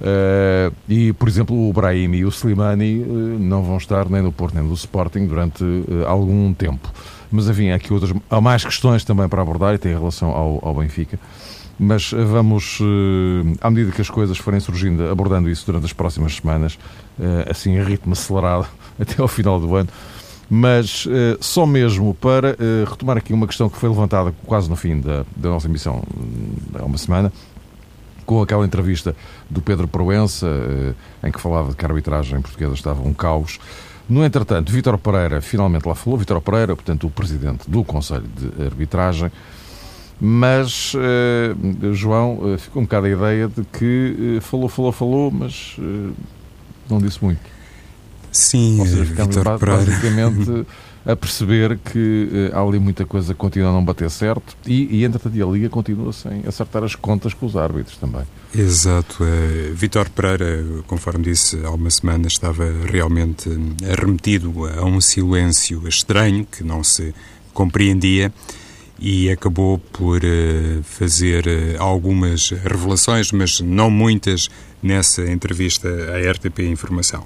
Uh, 0.00 0.74
e, 0.88 1.12
por 1.12 1.28
exemplo, 1.28 1.68
o 1.68 1.72
Brahim 1.72 2.14
e 2.14 2.24
o 2.24 2.28
Slimani 2.30 3.00
uh, 3.00 3.06
não 3.38 3.62
vão 3.62 3.76
estar 3.76 4.08
nem 4.08 4.22
no 4.22 4.32
Porto 4.32 4.54
nem 4.54 4.64
no 4.64 4.72
Sporting 4.72 5.26
durante 5.26 5.62
uh, 5.62 6.06
algum 6.06 6.54
tempo. 6.54 6.90
Mas, 7.30 7.48
enfim, 7.48 7.70
há 7.70 7.76
aqui 7.76 7.92
outras, 7.92 8.12
há 8.30 8.40
mais 8.40 8.64
questões 8.64 9.04
também 9.04 9.28
para 9.28 9.42
abordar 9.42 9.74
e 9.74 9.78
tem 9.78 9.92
relação 9.92 10.30
ao, 10.30 10.58
ao 10.62 10.74
Benfica. 10.74 11.18
Mas 11.78 12.10
vamos, 12.12 12.78
à 13.58 13.70
medida 13.70 13.90
que 13.90 14.02
as 14.02 14.10
coisas 14.10 14.36
forem 14.36 14.60
surgindo, 14.60 15.08
abordando 15.08 15.48
isso 15.48 15.64
durante 15.64 15.86
as 15.86 15.94
próximas 15.94 16.36
semanas, 16.36 16.78
assim, 17.48 17.78
a 17.78 17.82
ritmo 17.82 18.12
acelerado, 18.12 18.66
até 19.00 19.22
ao 19.22 19.26
final 19.26 19.58
do 19.58 19.74
ano 19.74 19.88
mas 20.50 21.06
uh, 21.06 21.38
só 21.40 21.64
mesmo 21.64 22.12
para 22.12 22.54
uh, 22.54 22.90
retomar 22.90 23.16
aqui 23.16 23.32
uma 23.32 23.46
questão 23.46 23.70
que 23.70 23.76
foi 23.78 23.88
levantada 23.88 24.34
quase 24.44 24.68
no 24.68 24.74
fim 24.74 25.00
da, 25.00 25.24
da 25.36 25.48
nossa 25.48 25.68
emissão 25.68 26.02
hum, 26.16 26.56
há 26.74 26.84
uma 26.84 26.98
semana, 26.98 27.32
com 28.26 28.42
aquela 28.42 28.66
entrevista 28.66 29.14
do 29.48 29.62
Pedro 29.62 29.86
Proença, 29.86 30.48
uh, 30.48 31.26
em 31.26 31.30
que 31.30 31.40
falava 31.40 31.72
que 31.72 31.84
a 31.84 31.88
arbitragem 31.88 32.40
portuguesa 32.40 32.74
estava 32.74 33.00
um 33.00 33.14
caos. 33.14 33.60
No 34.08 34.24
entretanto, 34.24 34.72
Vítor 34.72 34.98
Pereira 34.98 35.40
finalmente 35.40 35.86
lá 35.86 35.94
falou, 35.94 36.18
Vítor 36.18 36.40
Pereira, 36.40 36.74
portanto, 36.74 37.06
o 37.06 37.10
presidente 37.10 37.70
do 37.70 37.84
Conselho 37.84 38.26
de 38.26 38.64
Arbitragem, 38.64 39.30
mas, 40.20 40.94
João, 41.92 42.58
ficou 42.58 42.82
um 42.82 42.84
bocado 42.84 43.06
a 43.06 43.08
ideia 43.08 43.48
de 43.48 43.64
que 43.64 44.38
falou, 44.42 44.68
falou, 44.68 44.92
falou, 44.92 45.30
mas 45.30 45.76
não 46.90 46.98
disse 46.98 47.24
muito. 47.24 47.40
Sim, 48.32 48.84
ficamos 49.06 49.36
Vítor 49.36 49.58
Pereira. 49.58 50.66
a 51.04 51.16
perceber 51.16 51.78
que 51.78 52.50
há 52.52 52.60
ali 52.60 52.78
muita 52.78 53.06
coisa 53.06 53.32
que 53.32 53.38
continua 53.38 53.70
a 53.70 53.72
não 53.72 53.84
bater 53.84 54.10
certo 54.10 54.56
e, 54.66 54.98
e 54.98 55.04
entretanto, 55.04 55.42
a 55.42 55.52
Liga 55.52 55.68
continua 55.68 56.12
sem 56.12 56.42
acertar 56.46 56.84
as 56.84 56.94
contas 56.94 57.32
com 57.32 57.46
os 57.46 57.56
árbitros 57.56 57.96
também. 57.96 58.22
Exato. 58.54 59.22
Uh, 59.22 59.74
Vítor 59.74 60.10
Pereira, 60.10 60.64
conforme 60.86 61.24
disse 61.24 61.58
há 61.64 61.70
uma 61.70 61.90
semana, 61.90 62.26
estava 62.26 62.64
realmente 62.86 63.48
arremetido 63.90 64.66
a 64.66 64.84
um 64.84 65.00
silêncio 65.00 65.86
estranho 65.88 66.44
que 66.44 66.62
não 66.62 66.84
se 66.84 67.14
compreendia 67.54 68.32
e 68.98 69.30
acabou 69.30 69.78
por 69.78 70.18
uh, 70.22 70.82
fazer 70.82 71.46
uh, 71.46 71.82
algumas 71.82 72.50
revelações, 72.50 73.32
mas 73.32 73.60
não 73.60 73.90
muitas, 73.90 74.50
nessa 74.82 75.22
entrevista 75.30 75.88
à 75.88 76.30
RTP 76.30 76.60
Informação. 76.60 77.24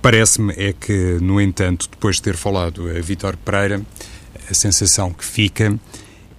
Parece-me 0.00 0.54
é 0.56 0.72
que, 0.72 1.18
no 1.20 1.40
entanto, 1.40 1.88
depois 1.90 2.16
de 2.16 2.22
ter 2.22 2.36
falado 2.36 2.88
a 2.88 3.00
Vítor 3.00 3.36
Pereira, 3.36 3.82
a 4.48 4.54
sensação 4.54 5.12
que 5.12 5.24
fica 5.24 5.78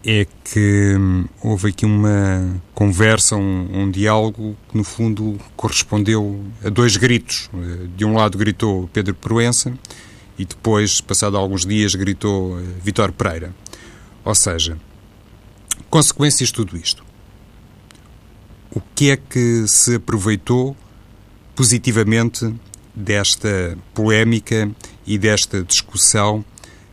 é 0.06 0.26
que 0.46 0.96
hum, 0.98 1.26
houve 1.42 1.70
aqui 1.70 1.86
uma 1.86 2.62
conversa, 2.74 3.36
um, 3.36 3.82
um, 3.82 3.92
diálogo 3.92 4.56
que, 4.70 4.78
no 4.78 4.84
fundo, 4.84 5.38
correspondeu 5.58 6.42
a 6.64 6.70
dois 6.70 6.96
gritos. 6.96 7.50
De 7.98 8.06
um 8.06 8.14
lado 8.14 8.38
gritou 8.38 8.90
Pedro 8.94 9.14
Proença 9.14 9.74
e 10.38 10.46
depois, 10.46 11.02
passado 11.02 11.36
alguns 11.36 11.66
dias, 11.66 11.96
gritou 11.96 12.58
Vítor 12.82 13.12
Pereira. 13.12 13.54
Ou 14.24 14.36
seja, 14.36 14.78
consequências 15.90 16.48
de 16.48 16.54
tudo 16.54 16.78
isto. 16.78 17.04
O 18.72 18.80
que 18.96 19.12
é 19.12 19.18
que 19.18 19.68
se 19.68 19.96
aproveitou 19.96 20.78
positivamente 21.56 22.54
desta 22.96 23.78
polémica 23.94 24.70
e 25.06 25.18
desta 25.18 25.64
discussão 25.64 26.44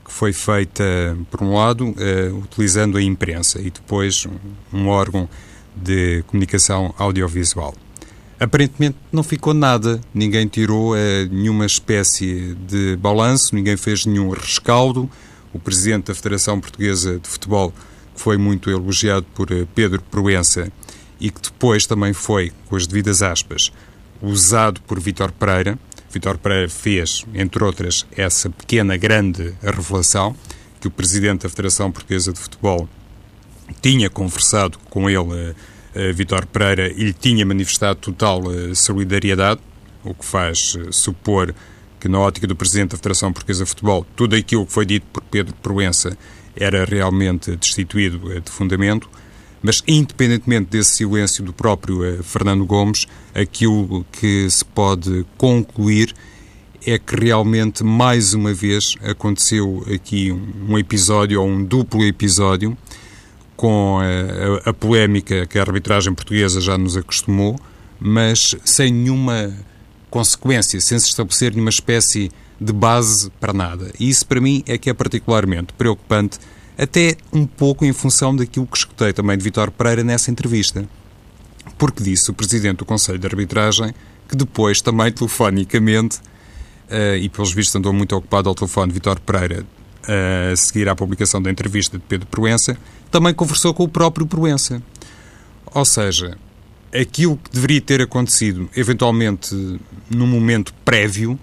que 0.06 0.12
foi 0.12 0.32
feita, 0.32 0.84
por 1.30 1.42
um 1.42 1.54
lado, 1.54 1.88
uh, 1.88 2.38
utilizando 2.38 2.96
a 2.96 3.02
imprensa 3.02 3.60
e 3.60 3.70
depois 3.70 4.24
um, 4.72 4.86
órgão 4.86 5.28
de 5.74 6.22
comunicação 6.28 6.94
audiovisual. 6.96 7.74
Aparentemente 8.38 8.96
não 9.10 9.24
ficou 9.24 9.52
nada, 9.52 10.00
ninguém 10.14 10.46
tirou 10.46 10.92
uh, 10.92 10.96
nenhuma 11.28 11.66
espécie 11.66 12.56
de 12.68 12.96
balanço, 12.96 13.52
ninguém 13.52 13.76
fez 13.76 14.06
nenhum 14.06 14.30
rescaldo. 14.30 15.10
O 15.52 15.58
presidente 15.58 16.06
da 16.06 16.14
Federação 16.14 16.60
Portuguesa 16.60 17.18
de 17.18 17.28
Futebol, 17.28 17.72
que 18.14 18.20
foi 18.20 18.36
muito 18.36 18.70
elogiado 18.70 19.26
por 19.34 19.50
uh, 19.50 19.66
Pedro 19.74 20.00
Proença 20.02 20.70
e 21.18 21.30
que 21.30 21.40
depois 21.40 21.84
também 21.84 22.12
foi, 22.12 22.52
com 22.68 22.76
as 22.76 22.86
devidas 22.86 23.22
aspas, 23.22 23.72
usado 24.22 24.80
por 24.82 25.00
Vítor 25.00 25.32
Pereira, 25.32 25.78
Vitor 26.10 26.38
Pereira 26.38 26.68
fez, 26.68 27.26
entre 27.34 27.62
outras, 27.62 28.06
essa 28.16 28.48
pequena, 28.48 28.96
grande 28.96 29.54
revelação 29.62 30.34
que 30.80 30.88
o 30.88 30.90
presidente 30.90 31.42
da 31.42 31.48
Federação 31.48 31.92
Portuguesa 31.92 32.32
de 32.32 32.38
Futebol 32.38 32.88
tinha 33.82 34.08
conversado 34.08 34.78
com 34.88 35.10
ele, 35.10 35.18
uh, 35.18 35.54
Vitor 36.14 36.46
Pereira, 36.46 36.90
e 36.90 37.04
lhe 37.04 37.12
tinha 37.12 37.44
manifestado 37.44 37.98
total 38.00 38.44
uh, 38.44 38.74
solidariedade, 38.74 39.60
o 40.04 40.14
que 40.14 40.24
faz 40.24 40.78
supor 40.90 41.54
que, 41.98 42.08
na 42.08 42.18
ótica 42.18 42.46
do 42.46 42.54
presidente 42.56 42.92
da 42.92 42.96
Federação 42.96 43.32
Portuguesa 43.32 43.64
de 43.64 43.68
Futebol, 43.68 44.06
tudo 44.14 44.36
aquilo 44.36 44.64
que 44.64 44.72
foi 44.72 44.86
dito 44.86 45.06
por 45.12 45.22
Pedro 45.24 45.54
Proença 45.56 46.16
era 46.56 46.84
realmente 46.84 47.54
destituído 47.56 48.40
de 48.40 48.50
fundamento. 48.50 49.10
Mas, 49.62 49.82
independentemente 49.86 50.70
desse 50.70 50.96
silêncio 50.96 51.42
do 51.44 51.52
próprio 51.52 52.02
uh, 52.02 52.22
Fernando 52.22 52.64
Gomes, 52.64 53.06
aquilo 53.34 54.04
que 54.12 54.48
se 54.50 54.64
pode 54.64 55.24
concluir 55.36 56.14
é 56.86 56.98
que 56.98 57.16
realmente, 57.16 57.82
mais 57.82 58.32
uma 58.32 58.54
vez, 58.54 58.94
aconteceu 59.02 59.84
aqui 59.92 60.30
um 60.30 60.78
episódio, 60.78 61.40
ou 61.40 61.48
um 61.48 61.64
duplo 61.64 62.04
episódio, 62.04 62.76
com 63.56 63.98
a, 63.98 64.68
a, 64.68 64.70
a 64.70 64.72
polémica 64.72 65.46
que 65.46 65.58
a 65.58 65.62
arbitragem 65.62 66.14
portuguesa 66.14 66.60
já 66.60 66.78
nos 66.78 66.96
acostumou, 66.96 67.58
mas 67.98 68.54
sem 68.64 68.92
nenhuma 68.92 69.52
consequência, 70.10 70.80
sem 70.80 70.98
se 70.98 71.08
estabelecer 71.08 71.52
nenhuma 71.52 71.70
espécie 71.70 72.30
de 72.60 72.72
base 72.72 73.30
para 73.40 73.52
nada. 73.52 73.90
E 73.98 74.08
isso, 74.08 74.26
para 74.26 74.40
mim, 74.40 74.62
é 74.66 74.78
que 74.78 74.88
é 74.88 74.94
particularmente 74.94 75.72
preocupante 75.72 76.38
até 76.78 77.16
um 77.32 77.46
pouco 77.46 77.84
em 77.84 77.92
função 77.92 78.34
daquilo 78.34 78.66
que 78.66 78.76
escutei 78.76 79.12
também 79.12 79.36
de 79.36 79.44
Vitor 79.44 79.70
Pereira 79.70 80.04
nessa 80.04 80.30
entrevista. 80.30 80.86
Porque 81.78 82.02
disse 82.02 82.30
o 82.30 82.34
Presidente 82.34 82.78
do 82.78 82.84
Conselho 82.84 83.18
de 83.18 83.26
Arbitragem 83.26 83.94
que 84.28 84.36
depois, 84.36 84.80
também 84.80 85.10
telefonicamente, 85.12 86.18
uh, 86.90 87.16
e 87.20 87.28
pelos 87.28 87.52
vistos 87.52 87.76
andou 87.76 87.92
muito 87.92 88.14
ocupado 88.14 88.48
ao 88.48 88.54
telefone 88.54 88.92
Vitor 88.92 89.20
Pereira, 89.20 89.62
uh, 89.62 90.52
a 90.52 90.56
seguir 90.56 90.88
à 90.88 90.94
publicação 90.94 91.40
da 91.40 91.50
entrevista 91.50 91.96
de 91.96 92.04
Pedro 92.04 92.26
Proença, 92.26 92.76
também 93.10 93.32
conversou 93.32 93.72
com 93.72 93.84
o 93.84 93.88
próprio 93.88 94.26
Proença. 94.26 94.82
Ou 95.72 95.84
seja, 95.84 96.36
aquilo 96.92 97.36
que 97.36 97.50
deveria 97.50 97.80
ter 97.80 98.02
acontecido, 98.02 98.68
eventualmente, 98.76 99.54
num 100.10 100.26
momento 100.26 100.74
prévio, 100.84 101.38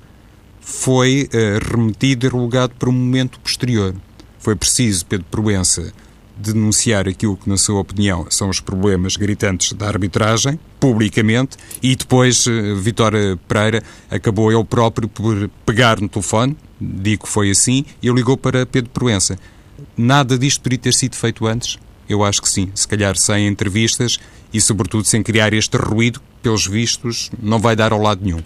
foi 0.60 1.30
uh, 1.34 1.72
remetido 1.72 2.26
e 2.26 2.30
relegado 2.30 2.74
para 2.76 2.90
um 2.90 2.94
momento 2.94 3.40
posterior 3.40 3.96
foi 4.44 4.56
preciso 4.56 5.06
Pedro 5.06 5.26
Proença 5.32 5.94
denunciar 6.36 7.08
aquilo 7.08 7.38
que, 7.38 7.48
na 7.48 7.58
sua 7.58 7.80
opinião, 7.80 8.26
são 8.30 8.50
os 8.50 8.60
problemas 8.60 9.16
gritantes 9.16 9.72
da 9.72 9.88
arbitragem, 9.88 10.60
publicamente, 10.80 11.56
e 11.82 11.96
depois 11.96 12.46
uh, 12.46 12.76
Vitória 12.76 13.40
Pereira 13.48 13.82
acabou 14.12 14.52
ele 14.52 14.64
próprio 14.66 15.08
por 15.08 15.50
pegar 15.66 16.02
no 16.02 16.10
telefone, 16.10 16.58
digo 16.82 17.24
que 17.24 17.30
foi 17.30 17.52
assim, 17.52 17.86
e 18.02 18.10
ligou 18.10 18.36
para 18.36 18.66
Pedro 18.66 18.90
Proença. 18.90 19.38
Nada 19.96 20.38
disto 20.38 20.62
poderia 20.62 20.80
ter 20.80 20.94
sido 20.94 21.16
feito 21.16 21.46
antes? 21.46 21.78
Eu 22.10 22.24
acho 22.24 22.42
que 22.42 22.50
sim. 22.50 22.70
Se 22.76 22.88
calhar 22.88 23.16
sem 23.16 23.48
entrevistas 23.48 24.20
e, 24.52 24.60
sobretudo, 24.60 25.06
sem 25.06 25.24
criar 25.24 25.54
este 25.54 25.78
ruído, 25.78 26.20
pelos 26.42 26.68
vistos, 26.68 27.32
não 27.42 27.60
vai 27.60 27.76
dar 27.76 27.94
ao 27.94 28.02
lado 28.02 28.22
nenhum. 28.22 28.42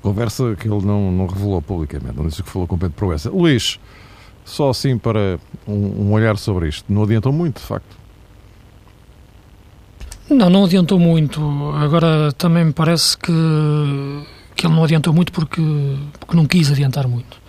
Conversa 0.00 0.56
que 0.58 0.66
ele 0.66 0.84
não, 0.84 1.12
não 1.12 1.26
revelou 1.26 1.60
publicamente, 1.60 2.16
não 2.16 2.26
disse 2.26 2.42
que 2.42 2.48
falou 2.48 2.66
com 2.66 2.78
Pedro 2.78 2.94
Proença. 2.96 3.28
Luís, 3.28 3.78
só 4.52 4.68
assim 4.68 4.98
para 4.98 5.40
um, 5.66 6.12
olhar 6.12 6.36
sobre 6.36 6.68
isto. 6.68 6.92
Não 6.92 7.04
adiantou 7.04 7.32
muito, 7.32 7.58
de 7.58 7.66
facto. 7.66 7.96
Não, 10.28 10.50
não 10.50 10.64
adiantou 10.64 10.98
muito. 10.98 11.40
Agora 11.74 12.30
também 12.32 12.66
me 12.66 12.72
parece 12.72 13.16
que, 13.16 13.32
que 14.54 14.66
ele 14.66 14.74
não 14.74 14.84
adiantou 14.84 15.12
muito 15.12 15.32
porque, 15.32 15.62
porque 16.20 16.36
não 16.36 16.46
quis 16.46 16.70
adiantar 16.70 17.08
muito. 17.08 17.40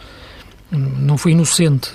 Não 0.72 1.18
foi 1.18 1.34
inocente. 1.34 1.92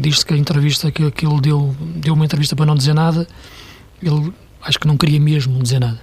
Diz-se 0.00 0.24
que 0.24 0.34
a 0.34 0.36
entrevista 0.36 0.90
que, 0.90 1.10
que 1.10 1.26
ele 1.26 1.40
deu, 1.40 1.76
deu 1.96 2.14
uma 2.14 2.24
entrevista 2.24 2.56
para 2.56 2.66
não 2.66 2.74
dizer 2.74 2.94
nada, 2.94 3.28
ele 4.02 4.32
acho 4.62 4.80
que 4.80 4.88
não 4.88 4.96
queria 4.96 5.20
mesmo 5.20 5.62
dizer 5.62 5.78
nada. 5.78 6.00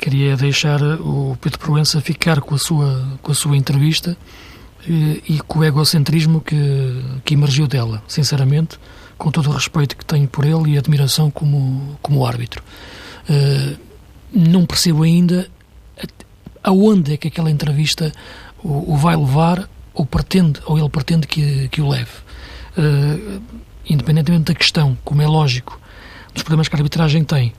Queria 0.00 0.36
deixar 0.36 0.82
o 0.82 1.36
Pedro 1.40 1.58
Proença 1.58 2.00
ficar 2.00 2.40
com 2.40 2.54
a 2.54 2.58
sua, 2.58 3.06
com 3.22 3.30
a 3.30 3.34
sua 3.34 3.56
entrevista 3.56 4.16
e 4.86 5.40
com 5.46 5.60
o 5.60 5.64
egocentrismo 5.64 6.40
que, 6.40 6.56
que 7.24 7.34
emergiu 7.34 7.66
dela, 7.66 8.02
sinceramente, 8.06 8.78
com 9.16 9.30
todo 9.30 9.48
o 9.48 9.52
respeito 9.52 9.96
que 9.96 10.04
tenho 10.04 10.28
por 10.28 10.44
ele 10.44 10.72
e 10.72 10.78
admiração 10.78 11.30
como, 11.30 11.98
como 12.02 12.26
árbitro. 12.26 12.62
Uh, 13.28 13.76
não 14.32 14.66
percebo 14.66 15.04
ainda 15.04 15.48
aonde 16.62 17.12
é 17.12 17.16
que 17.16 17.28
aquela 17.28 17.50
entrevista 17.50 18.12
o, 18.62 18.94
o, 18.94 18.96
vai 18.96 19.16
levar 19.16 19.68
ou 19.92 20.04
pretende, 20.04 20.60
ou 20.66 20.78
ele 20.78 20.88
pretende 20.88 21.26
que, 21.26 21.68
que 21.68 21.80
o 21.80 21.88
leve. 21.88 22.10
Uh, 22.76 23.40
independentemente 23.88 24.52
da 24.52 24.54
questão, 24.54 24.96
como 25.04 25.22
é 25.22 25.26
lógico, 25.26 25.78
dos 26.32 26.42
problemas 26.42 26.68
que 26.68 26.74
a 26.74 26.78
arbitragem 26.78 27.22
tem, 27.22 27.52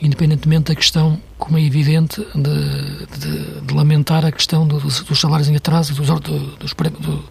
independentemente 0.00 0.72
da 0.72 0.74
questão, 0.74 1.20
como 1.38 1.58
é 1.58 1.62
evidente, 1.62 2.20
de, 2.34 3.18
de, 3.18 3.60
de 3.62 3.74
lamentar 3.74 4.24
a 4.24 4.32
questão 4.32 4.66
do, 4.66 4.78
dos, 4.78 5.00
dos 5.00 5.20
salários 5.20 5.48
em 5.48 5.56
atraso, 5.56 5.94
dos, 5.94 6.08
dos, 6.08 7.24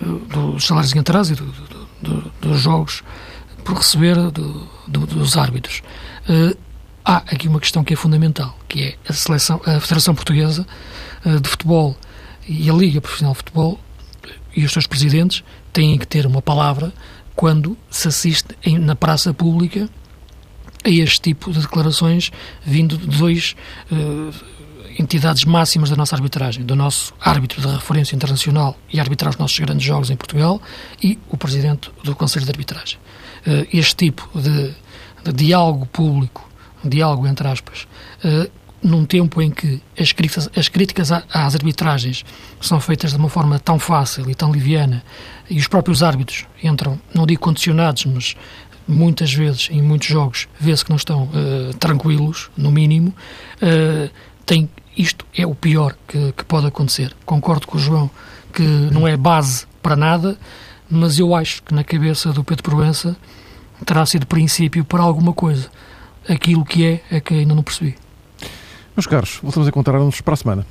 dos 0.00 0.64
salários 0.64 0.94
em 0.94 0.98
atraso 0.98 1.32
e 1.32 1.36
do, 1.36 2.32
dos 2.40 2.60
jogos 2.60 3.02
por 3.64 3.76
receber 3.76 4.16
dos 4.86 5.36
árbitros. 5.36 5.82
Uh, 6.28 6.56
há 7.04 7.16
aqui 7.18 7.48
uma 7.48 7.60
questão 7.60 7.82
que 7.82 7.94
é 7.94 7.96
fundamental, 7.96 8.56
que 8.68 8.82
é 8.82 8.96
a 9.08 9.12
seleção, 9.12 9.60
a 9.64 9.80
Federação 9.80 10.14
Portuguesa 10.14 10.66
uh, 11.24 11.40
de 11.40 11.48
Futebol 11.48 11.96
e 12.48 12.70
a 12.70 12.72
Liga 12.72 13.00
Profissional 13.00 13.32
de 13.32 13.38
Futebol 13.38 13.80
e 14.54 14.64
os 14.64 14.72
seus 14.72 14.86
presidentes 14.86 15.42
têm 15.72 15.98
que 15.98 16.06
ter 16.06 16.26
uma 16.26 16.40
palavra 16.40 16.92
quando 17.34 17.76
se 17.90 18.08
assiste 18.08 18.56
em, 18.64 18.78
na 18.78 18.96
praça 18.96 19.34
pública 19.34 19.88
a 20.86 20.88
este 20.88 21.20
tipo 21.20 21.52
de 21.52 21.60
declarações 21.60 22.30
vindo 22.64 22.96
de 22.96 23.18
dois 23.18 23.56
uh, 23.90 24.32
entidades 24.98 25.44
máximas 25.44 25.90
da 25.90 25.96
nossa 25.96 26.14
arbitragem, 26.14 26.64
do 26.64 26.76
nosso 26.76 27.12
árbitro 27.20 27.60
de 27.60 27.66
referência 27.66 28.14
internacional 28.14 28.78
e 28.90 29.00
arbitrar 29.00 29.30
os 29.30 29.36
nossos 29.36 29.58
grandes 29.58 29.84
jogos 29.84 30.10
em 30.10 30.16
Portugal 30.16 30.62
e 31.02 31.18
o 31.28 31.36
presidente 31.36 31.90
do 32.04 32.14
Conselho 32.14 32.44
de 32.44 32.52
Arbitragem. 32.52 32.98
Uh, 33.46 33.66
este 33.72 33.96
tipo 33.96 34.30
de, 34.40 34.74
de, 35.24 35.32
diálogo 35.32 35.86
público, 35.86 36.48
diálogo 36.84 37.26
entre 37.26 37.48
aspas, 37.48 37.86
uh, 38.24 38.48
num 38.80 39.04
tempo 39.04 39.42
em 39.42 39.50
que 39.50 39.82
as 39.98 40.12
críticas, 40.12 40.48
as 40.56 40.68
críticas 40.68 41.10
às 41.10 41.54
arbitragens 41.54 42.24
são 42.60 42.78
feitas 42.78 43.10
de 43.10 43.16
uma 43.16 43.28
forma 43.28 43.58
tão 43.58 43.78
fácil 43.78 44.30
e 44.30 44.34
tão 44.34 44.52
liviana 44.52 45.02
e 45.50 45.58
os 45.58 45.66
próprios 45.66 46.02
árbitros 46.02 46.46
entram, 46.62 47.00
não 47.14 47.26
digo 47.26 47.40
condicionados, 47.40 48.04
mas 48.06 48.36
muitas 48.86 49.32
vezes, 49.32 49.68
em 49.70 49.82
muitos 49.82 50.08
jogos, 50.08 50.48
vê-se 50.58 50.84
que 50.84 50.90
não 50.90 50.96
estão 50.96 51.24
uh, 51.24 51.74
tranquilos, 51.78 52.50
no 52.56 52.70
mínimo, 52.70 53.14
uh, 53.62 54.10
tem, 54.44 54.68
isto 54.96 55.26
é 55.36 55.46
o 55.46 55.54
pior 55.54 55.96
que, 56.06 56.32
que, 56.32 56.44
pode 56.44 56.66
acontecer. 56.66 57.14
Concordo 57.24 57.66
com 57.66 57.76
o 57.76 57.80
João 57.80 58.10
que 58.52 58.62
não 58.62 59.06
é 59.06 59.16
base 59.16 59.66
para 59.82 59.96
nada, 59.96 60.38
mas 60.88 61.18
eu 61.18 61.34
acho 61.34 61.62
que 61.62 61.74
na 61.74 61.84
cabeça 61.84 62.32
do 62.32 62.44
Pedro 62.44 62.62
Proença 62.62 63.16
terá 63.84 64.06
sido 64.06 64.26
princípio 64.26 64.84
para 64.84 65.02
alguma 65.02 65.32
coisa. 65.32 65.68
Aquilo 66.28 66.64
que 66.64 66.84
é, 66.84 67.02
é 67.10 67.20
que 67.20 67.34
ainda 67.34 67.54
não 67.54 67.62
percebi. 67.62 67.96
Meus 68.96 69.06
caros, 69.06 69.38
voltamos 69.42 69.66
a 69.66 69.70
encontrar-nos 69.70 70.20
para 70.20 70.34
a 70.34 70.36
semana. 70.36 70.66